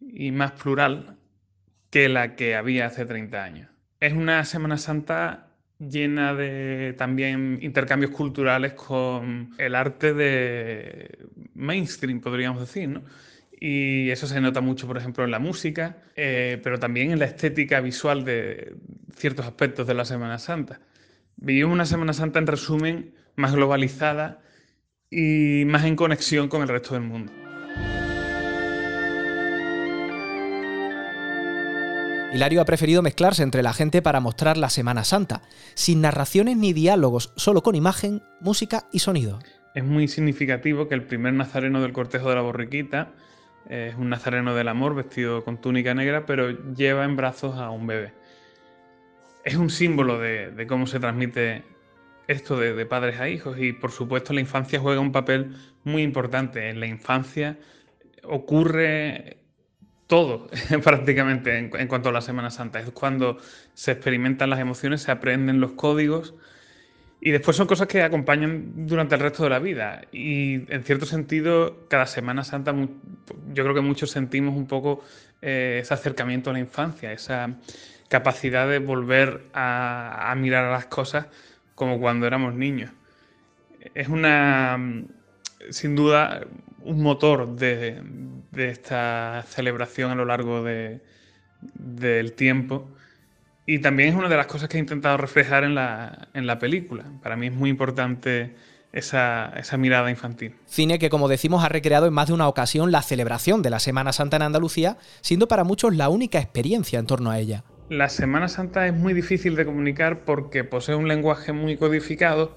y 0.00 0.30
más 0.30 0.52
plural 0.52 1.18
que 1.90 2.08
la 2.08 2.34
que 2.34 2.56
había 2.56 2.86
hace 2.86 3.04
30 3.04 3.44
años. 3.44 3.68
Es 4.00 4.14
una 4.14 4.42
Semana 4.46 4.78
Santa 4.78 5.48
llena 5.78 6.32
de 6.32 6.94
también 6.96 7.58
intercambios 7.60 8.10
culturales 8.10 8.72
con 8.72 9.50
el 9.58 9.74
arte 9.74 10.14
de 10.14 11.18
mainstream, 11.52 12.22
podríamos 12.22 12.60
decir, 12.60 12.88
¿no? 12.88 13.02
Y 13.60 14.08
eso 14.08 14.26
se 14.26 14.40
nota 14.40 14.62
mucho, 14.62 14.86
por 14.86 14.96
ejemplo, 14.96 15.24
en 15.24 15.30
la 15.30 15.38
música, 15.38 15.98
eh, 16.16 16.58
pero 16.64 16.78
también 16.78 17.10
en 17.10 17.18
la 17.18 17.26
estética 17.26 17.82
visual 17.82 18.24
de 18.24 18.76
ciertos 19.14 19.44
aspectos 19.44 19.86
de 19.86 19.92
la 19.92 20.06
Semana 20.06 20.38
Santa. 20.38 20.80
Vivimos 21.36 21.74
una 21.74 21.84
Semana 21.84 22.14
Santa, 22.14 22.38
en 22.38 22.46
resumen, 22.46 23.14
más 23.34 23.54
globalizada, 23.54 24.40
y 25.10 25.64
más 25.66 25.84
en 25.84 25.96
conexión 25.96 26.48
con 26.48 26.62
el 26.62 26.68
resto 26.68 26.94
del 26.94 27.02
mundo. 27.02 27.32
Hilario 32.32 32.60
ha 32.60 32.64
preferido 32.64 33.02
mezclarse 33.02 33.42
entre 33.42 33.62
la 33.62 33.72
gente 33.72 34.02
para 34.02 34.20
mostrar 34.20 34.56
la 34.56 34.68
Semana 34.68 35.04
Santa, 35.04 35.42
sin 35.74 36.02
narraciones 36.02 36.56
ni 36.56 36.72
diálogos, 36.72 37.32
solo 37.36 37.62
con 37.62 37.74
imagen, 37.74 38.22
música 38.40 38.88
y 38.92 38.98
sonido. 38.98 39.38
Es 39.74 39.84
muy 39.84 40.08
significativo 40.08 40.88
que 40.88 40.94
el 40.94 41.02
primer 41.02 41.32
nazareno 41.32 41.80
del 41.80 41.92
cortejo 41.92 42.28
de 42.28 42.34
la 42.34 42.42
borriquita 42.42 43.12
es 43.68 43.94
un 43.94 44.08
nazareno 44.10 44.54
del 44.54 44.68
amor 44.68 44.94
vestido 44.94 45.44
con 45.44 45.60
túnica 45.60 45.94
negra, 45.94 46.26
pero 46.26 46.50
lleva 46.74 47.04
en 47.04 47.16
brazos 47.16 47.56
a 47.56 47.70
un 47.70 47.86
bebé. 47.86 48.12
Es 49.44 49.56
un 49.56 49.70
símbolo 49.70 50.18
de, 50.18 50.66
cómo 50.68 50.86
se 50.86 51.00
transmite 51.00 51.64
esto 52.28 52.58
de, 52.58 52.86
padres 52.86 53.20
a 53.20 53.28
hijos 53.28 53.56
y 53.58 53.72
por 53.72 53.92
supuesto 53.92 54.32
la 54.32 54.40
infancia 54.40 54.80
juega 54.80 55.00
un 55.00 55.12
papel 55.12 55.56
muy 55.84 56.02
importante. 56.02 56.68
En 56.68 56.80
la 56.80 56.86
infancia 56.86 57.58
ocurre 58.24 59.38
todo 60.06 60.48
prácticamente 60.82 61.56
en, 61.58 61.88
cuanto 61.88 62.08
a 62.08 62.12
la 62.12 62.20
Semana 62.20 62.50
Santa. 62.50 62.80
Es 62.80 62.90
cuando 62.90 63.38
se 63.74 63.92
experimentan 63.92 64.50
las 64.50 64.60
emociones, 64.60 65.02
se 65.02 65.10
aprenden 65.10 65.60
los 65.60 65.72
códigos 65.72 66.34
y 67.20 67.30
después 67.30 67.56
son 67.56 67.66
cosas 67.66 67.88
que 67.88 68.02
acompañan 68.02 68.86
durante 68.86 69.14
el 69.14 69.20
resto 69.20 69.42
de 69.44 69.50
la 69.50 69.58
vida. 69.58 70.02
Y 70.12 70.72
en 70.72 70.84
cierto 70.84 71.06
sentido, 71.06 71.86
cada 71.88 72.06
Semana 72.06 72.44
Santa 72.44 72.74
yo 73.52 73.62
creo 73.62 73.74
que 73.74 73.80
muchos 73.80 74.10
sentimos 74.10 74.54
un 74.54 74.66
poco 74.66 75.02
eh, 75.42 75.78
ese 75.82 75.94
acercamiento 75.94 76.50
a 76.50 76.52
la 76.52 76.60
infancia, 76.60 77.12
esa 77.12 77.56
capacidad 78.08 78.68
de 78.68 78.78
volver 78.78 79.46
a, 79.52 80.34
mirar 80.36 80.64
a 80.64 80.70
las 80.70 80.86
cosas 80.86 81.26
como 81.76 82.00
cuando 82.00 82.26
éramos 82.26 82.54
niños. 82.54 82.90
Es 83.94 84.08
una, 84.08 84.76
sin 85.70 85.94
duda, 85.94 86.40
un 86.82 87.00
motor 87.00 87.54
de, 87.54 88.02
esta 88.56 89.44
celebración 89.46 90.10
a 90.10 90.16
lo 90.16 90.24
largo 90.24 90.64
del 90.64 92.32
tiempo 92.32 92.88
y 93.66 93.80
también 93.80 94.10
es 94.10 94.14
una 94.14 94.28
de 94.28 94.36
las 94.36 94.46
cosas 94.46 94.68
que 94.68 94.76
he 94.78 94.80
intentado 94.80 95.16
reflejar 95.16 95.64
en 95.64 95.74
la, 95.74 96.58
película. 96.58 97.04
Para 97.22 97.36
mí 97.36 97.48
es 97.48 97.52
muy 97.52 97.68
importante 97.68 98.54
esa, 98.92 99.52
mirada 99.76 100.08
infantil. 100.08 100.54
Cine 100.66 101.00
que, 101.00 101.10
como 101.10 101.28
decimos, 101.28 101.64
ha 101.64 101.68
recreado 101.68 102.06
en 102.06 102.14
más 102.14 102.28
de 102.28 102.32
una 102.32 102.48
ocasión 102.48 102.92
la 102.92 103.02
celebración 103.02 103.62
de 103.62 103.70
la 103.70 103.80
Semana 103.80 104.12
Santa 104.12 104.36
en 104.36 104.42
Andalucía, 104.42 104.96
siendo 105.20 105.48
para 105.48 105.64
muchos 105.64 105.94
la 105.96 106.08
única 106.08 106.38
experiencia 106.38 107.00
en 107.00 107.06
torno 107.06 107.30
a 107.30 107.40
ella. 107.40 107.64
La 107.88 108.08
Semana 108.08 108.48
Santa 108.48 108.86
es 108.88 108.94
muy 108.94 109.14
difícil 109.14 109.54
de 109.54 109.64
comunicar 109.64 110.24
porque 110.24 110.64
posee 110.64 110.96
un 110.96 111.06
lenguaje 111.06 111.52
muy 111.52 111.76
codificado 111.76 112.56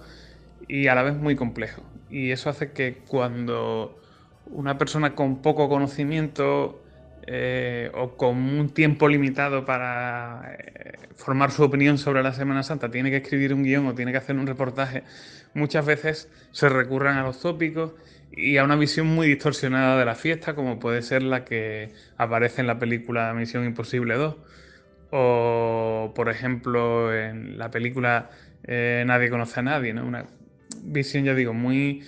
y 0.68 0.88
a 0.88 0.96
la 0.96 1.04
vez 1.04 1.16
muy 1.16 1.36
complejo. 1.36 1.84
Y 2.10 2.32
eso 2.32 2.50
hace 2.50 2.72
que 2.72 2.98
cuando 3.08 4.00
una 4.48 4.80
persona 4.80 5.14
con 5.14 5.44
poco 5.44 5.70
conocimiento 5.70 6.82
eh, 7.28 7.92
o 7.94 8.18
con 8.18 8.38
un 8.38 8.70
tiempo 8.70 9.08
limitado 9.08 9.66
para 9.66 10.56
eh, 10.58 10.94
formar 11.16 11.52
su 11.52 11.62
opinión 11.62 12.00
sobre 12.00 12.24
la 12.24 12.34
Semana 12.34 12.64
Santa, 12.64 12.90
tiene 12.90 13.12
que 13.12 13.18
escribir 13.18 13.54
un 13.54 13.62
guion 13.62 13.86
o 13.86 13.94
tiene 13.94 14.12
que 14.12 14.18
hacer 14.18 14.36
un 14.36 14.48
reportaje, 14.48 15.04
muchas 15.54 15.86
veces 15.86 16.28
se 16.52 16.70
recurran 16.70 17.18
a 17.18 17.24
los 17.24 17.40
tópicos 17.40 17.94
y 18.32 18.58
a 18.58 18.64
una 18.64 18.76
visión 18.76 19.06
muy 19.06 19.28
distorsionada 19.28 20.00
de 20.00 20.06
la 20.06 20.16
fiesta, 20.16 20.56
como 20.56 20.80
puede 20.80 21.04
ser 21.04 21.22
la 21.22 21.46
que 21.46 21.94
aparece 22.18 22.62
en 22.62 22.68
la 22.68 22.80
película 22.80 23.32
Misión 23.36 23.64
Imposible 23.66 24.16
2, 24.16 24.36
o 25.12 26.12
por 26.16 26.30
ejemplo 26.30 27.14
en 27.14 27.58
la 27.58 27.72
película 27.72 28.30
eh, 28.64 29.04
Nadie 29.06 29.30
conoce 29.30 29.60
a 29.60 29.64
nadie, 29.64 29.94
¿no? 29.94 30.06
una 30.06 30.26
visión, 30.84 31.24
ya 31.24 31.34
digo, 31.34 31.54
muy, 31.54 32.04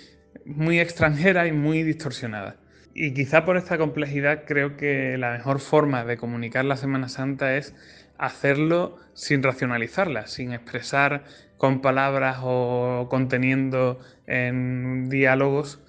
muy 0.46 0.80
extranjera 0.80 1.48
y 1.48 1.52
muy 1.52 1.84
distorsionada. 1.84 2.58
Y 2.94 3.14
quizá 3.14 3.46
por 3.46 3.58
esta 3.58 3.78
complejidad 3.78 4.44
creo 4.46 4.76
que 4.76 5.18
la 5.18 5.32
mejor 5.32 5.60
forma 5.60 6.04
de 6.04 6.18
comunicar 6.18 6.66
la 6.66 6.76
Semana 6.78 7.08
Santa 7.08 7.56
es 7.56 7.74
hacerlo 8.18 8.98
sin 9.14 9.42
racionalizarla, 9.42 10.28
sin 10.28 10.52
expresar 10.54 11.24
con 11.58 11.82
palabras 11.82 12.40
o 12.42 13.08
conteniendo 13.10 14.00
en 14.28 15.10
diálogos 15.10 15.80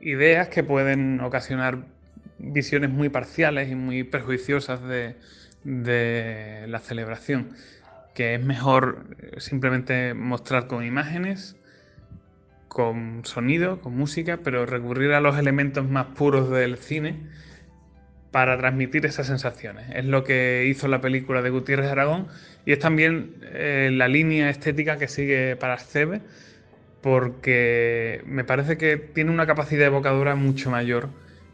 ideas 0.00 0.48
que 0.48 0.62
pueden 0.62 1.20
ocasionar 1.20 1.86
visiones 2.38 2.90
muy 2.90 3.08
parciales 3.08 3.68
y 3.70 3.74
muy 3.74 4.04
prejuiciosas 4.04 4.82
de, 4.82 5.16
de 5.68 6.64
la 6.68 6.80
celebración, 6.80 7.50
que 8.14 8.34
es 8.34 8.44
mejor 8.44 9.04
simplemente 9.38 10.14
mostrar 10.14 10.66
con 10.66 10.84
imágenes 10.84 11.56
con 12.68 13.24
sonido, 13.24 13.80
con 13.80 13.96
música, 13.96 14.38
pero 14.44 14.64
recurrir 14.66 15.12
a 15.12 15.20
los 15.20 15.38
elementos 15.38 15.88
más 15.88 16.06
puros 16.14 16.50
del 16.50 16.76
cine 16.76 17.16
para 18.30 18.56
transmitir 18.58 19.04
esas 19.06 19.26
sensaciones. 19.26 19.86
Es 19.94 20.04
lo 20.04 20.22
que 20.22 20.66
hizo 20.68 20.86
la 20.86 21.00
película 21.00 21.42
de 21.42 21.50
Gutiérrez 21.50 21.90
Aragón 21.90 22.28
y 22.66 22.72
es 22.72 22.78
también 22.78 23.34
eh, 23.42 23.90
la 23.92 24.06
línea 24.06 24.50
estética 24.50 24.98
que 24.98 25.08
sigue 25.08 25.56
para 25.56 25.78
Cebe, 25.78 26.20
porque 27.00 28.22
me 28.26 28.44
parece 28.44 28.76
que 28.76 28.96
tiene 28.96 29.30
una 29.30 29.46
capacidad 29.46 29.86
evocadora 29.86 30.34
mucho 30.34 30.70
mayor 30.70 31.08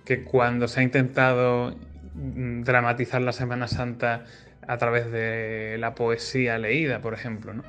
que 0.05 0.24
cuando 0.24 0.68
se 0.68 0.81
ha 0.81 0.83
intentado 0.83 1.77
dramatizar 2.14 3.20
la 3.20 3.33
Semana 3.33 3.68
Santa 3.68 4.24
a 4.66 4.79
través 4.79 5.11
de 5.11 5.77
la 5.79 5.94
poesía 5.94 6.59
leída, 6.59 7.00
por 7.00 7.14
ejemplo. 7.14 7.55
¿no? 7.55 7.62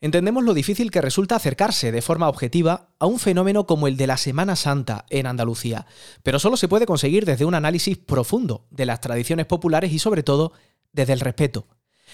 Entendemos 0.00 0.44
lo 0.44 0.54
difícil 0.54 0.92
que 0.92 1.00
resulta 1.00 1.34
acercarse 1.34 1.90
de 1.90 2.02
forma 2.02 2.28
objetiva 2.28 2.90
a 3.00 3.06
un 3.06 3.18
fenómeno 3.18 3.66
como 3.66 3.88
el 3.88 3.96
de 3.96 4.06
la 4.06 4.16
Semana 4.16 4.54
Santa 4.54 5.04
en 5.10 5.26
Andalucía, 5.26 5.86
pero 6.22 6.38
solo 6.38 6.56
se 6.56 6.68
puede 6.68 6.86
conseguir 6.86 7.24
desde 7.24 7.44
un 7.44 7.54
análisis 7.54 7.98
profundo 7.98 8.64
de 8.70 8.86
las 8.86 9.00
tradiciones 9.00 9.46
populares 9.46 9.92
y 9.92 9.98
sobre 9.98 10.22
todo 10.22 10.52
desde 10.92 11.14
el 11.14 11.20
respeto. 11.20 11.66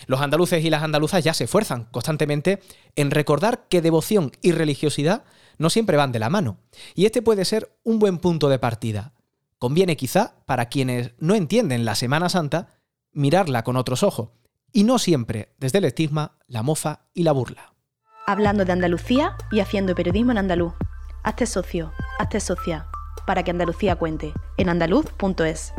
Los 0.07 0.23
andaluces 0.23 0.65
y 0.65 0.71
las 0.71 0.83
andaluzas 0.83 1.23
ya 1.23 1.35
se 1.35 1.45
esfuerzan 1.45 1.85
constantemente 1.91 2.61
en 2.97 3.11
recordar 3.11 3.67
que 3.69 3.83
devoción 3.83 4.33
y 4.41 4.53
religiosidad 4.53 5.25
no 5.59 5.71
siempre 5.71 5.97
van 5.97 6.13
de 6.13 6.19
la 6.19 6.31
mano, 6.31 6.59
y 6.95 7.07
este 7.07 7.23
puede 7.23 7.45
ser 7.45 7.77
un 7.83 7.99
buen 7.99 8.19
punto 8.19 8.49
de 8.49 8.59
partida. 8.59 9.13
Conviene 9.59 9.97
quizá, 9.97 10.37
para 10.47 10.69
quienes 10.69 11.13
no 11.19 11.35
entienden 11.35 11.85
la 11.85 11.95
Semana 11.95 12.29
Santa, 12.29 12.69
mirarla 13.13 13.65
con 13.65 13.77
otros 13.77 14.03
ojos, 14.03 14.31
y 14.73 14.85
no 14.85 14.99
siempre 14.99 15.55
desde 15.59 15.79
el 15.79 15.85
estigma, 15.85 16.39
la 16.49 16.63
mofa 16.63 17.07
y 17.15 17.23
la 17.23 17.33
burla 17.33 17.75
hablando 18.27 18.65
de 18.65 18.73
Andalucía 18.73 19.37
y 19.51 19.61
haciendo 19.61 19.95
periodismo 19.95 20.33
en 20.33 20.39
andaluz. 20.39 20.75
Hazte 21.23 21.47
socio, 21.47 21.93
hazte 22.19 22.41
socia, 22.41 22.87
para 23.27 23.43
que 23.43 23.51
Andalucía 23.51 23.97
cuente, 23.97 24.33
en 24.57 24.69
andaluz.es. 24.69 25.73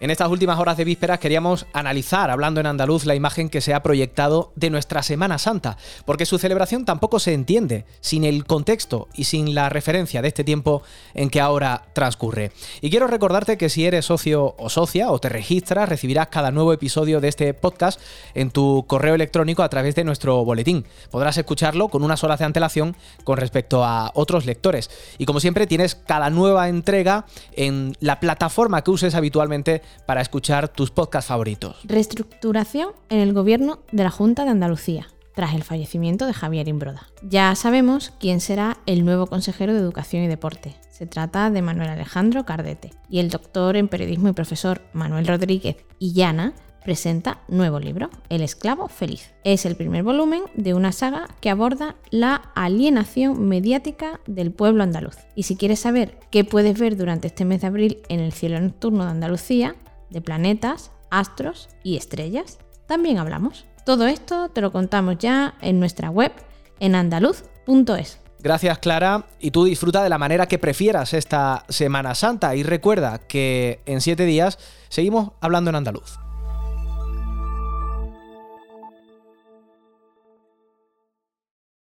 En 0.00 0.12
estas 0.12 0.30
últimas 0.30 0.60
horas 0.60 0.76
de 0.76 0.84
vísperas 0.84 1.18
queríamos 1.18 1.66
analizar, 1.72 2.30
hablando 2.30 2.60
en 2.60 2.66
andaluz, 2.66 3.04
la 3.04 3.16
imagen 3.16 3.48
que 3.48 3.60
se 3.60 3.74
ha 3.74 3.82
proyectado 3.82 4.52
de 4.54 4.70
nuestra 4.70 5.02
Semana 5.02 5.38
Santa, 5.38 5.76
porque 6.04 6.24
su 6.24 6.38
celebración 6.38 6.84
tampoco 6.84 7.18
se 7.18 7.34
entiende 7.34 7.84
sin 8.00 8.22
el 8.22 8.44
contexto 8.44 9.08
y 9.12 9.24
sin 9.24 9.56
la 9.56 9.68
referencia 9.68 10.22
de 10.22 10.28
este 10.28 10.44
tiempo 10.44 10.82
en 11.14 11.30
que 11.30 11.40
ahora 11.40 11.86
transcurre. 11.94 12.52
Y 12.80 12.90
quiero 12.90 13.08
recordarte 13.08 13.58
que 13.58 13.68
si 13.68 13.86
eres 13.86 14.04
socio 14.04 14.54
o 14.56 14.70
socia 14.70 15.10
o 15.10 15.18
te 15.18 15.30
registras, 15.30 15.88
recibirás 15.88 16.28
cada 16.28 16.52
nuevo 16.52 16.72
episodio 16.72 17.20
de 17.20 17.26
este 17.26 17.52
podcast 17.52 18.00
en 18.34 18.52
tu 18.52 18.84
correo 18.86 19.16
electrónico 19.16 19.64
a 19.64 19.68
través 19.68 19.96
de 19.96 20.04
nuestro 20.04 20.44
boletín. 20.44 20.84
Podrás 21.10 21.38
escucharlo 21.38 21.88
con 21.88 22.04
unas 22.04 22.22
horas 22.22 22.38
de 22.38 22.44
antelación 22.44 22.96
con 23.24 23.36
respecto 23.36 23.84
a 23.84 24.12
otros 24.14 24.46
lectores. 24.46 24.90
Y 25.18 25.26
como 25.26 25.40
siempre, 25.40 25.66
tienes 25.66 25.96
cada 25.96 26.30
nueva 26.30 26.68
entrega 26.68 27.26
en 27.56 27.96
la 27.98 28.20
plataforma 28.20 28.84
que 28.84 28.92
uses 28.92 29.16
habitualmente 29.16 29.82
para 30.06 30.20
escuchar 30.20 30.68
tus 30.68 30.90
podcasts 30.90 31.28
favoritos. 31.28 31.76
Reestructuración 31.84 32.92
en 33.08 33.20
el 33.20 33.32
gobierno 33.32 33.80
de 33.92 34.04
la 34.04 34.10
Junta 34.10 34.44
de 34.44 34.50
Andalucía 34.50 35.08
tras 35.38 35.54
el 35.54 35.62
fallecimiento 35.62 36.26
de 36.26 36.34
Javier 36.34 36.66
Imbroda. 36.66 37.06
Ya 37.22 37.54
sabemos 37.54 38.12
quién 38.18 38.40
será 38.40 38.78
el 38.86 39.04
nuevo 39.04 39.28
consejero 39.28 39.72
de 39.72 39.78
Educación 39.78 40.24
y 40.24 40.26
Deporte. 40.26 40.74
Se 40.90 41.06
trata 41.06 41.48
de 41.50 41.62
Manuel 41.62 41.90
Alejandro 41.90 42.44
Cardete. 42.44 42.90
Y 43.08 43.20
el 43.20 43.30
doctor 43.30 43.76
en 43.76 43.86
periodismo 43.86 44.28
y 44.28 44.32
profesor 44.32 44.82
Manuel 44.92 45.28
Rodríguez 45.28 45.76
Illana 46.00 46.54
presenta 46.88 47.42
nuevo 47.48 47.80
libro, 47.80 48.08
El 48.30 48.40
esclavo 48.40 48.88
feliz. 48.88 49.34
Es 49.44 49.66
el 49.66 49.76
primer 49.76 50.02
volumen 50.02 50.44
de 50.54 50.72
una 50.72 50.90
saga 50.90 51.28
que 51.42 51.50
aborda 51.50 51.96
la 52.08 52.50
alienación 52.54 53.46
mediática 53.46 54.20
del 54.26 54.52
pueblo 54.52 54.84
andaluz. 54.84 55.16
Y 55.34 55.42
si 55.42 55.54
quieres 55.54 55.80
saber 55.80 56.18
qué 56.30 56.44
puedes 56.44 56.80
ver 56.80 56.96
durante 56.96 57.26
este 57.26 57.44
mes 57.44 57.60
de 57.60 57.66
abril 57.66 57.98
en 58.08 58.20
el 58.20 58.32
cielo 58.32 58.58
nocturno 58.58 59.04
de 59.04 59.10
Andalucía, 59.10 59.76
de 60.08 60.22
planetas, 60.22 60.90
astros 61.10 61.68
y 61.82 61.98
estrellas, 61.98 62.56
también 62.86 63.18
hablamos. 63.18 63.66
Todo 63.84 64.06
esto 64.06 64.48
te 64.48 64.62
lo 64.62 64.72
contamos 64.72 65.18
ya 65.18 65.56
en 65.60 65.80
nuestra 65.80 66.08
web 66.08 66.32
en 66.80 66.94
andaluz.es. 66.94 68.18
Gracias 68.38 68.78
Clara 68.78 69.26
y 69.40 69.50
tú 69.50 69.64
disfruta 69.64 70.02
de 70.02 70.08
la 70.08 70.16
manera 70.16 70.46
que 70.46 70.58
prefieras 70.58 71.12
esta 71.12 71.66
Semana 71.68 72.14
Santa 72.14 72.56
y 72.56 72.62
recuerda 72.62 73.18
que 73.18 73.82
en 73.84 74.00
siete 74.00 74.24
días 74.24 74.58
seguimos 74.88 75.32
hablando 75.42 75.68
en 75.68 75.76
andaluz. 75.76 76.18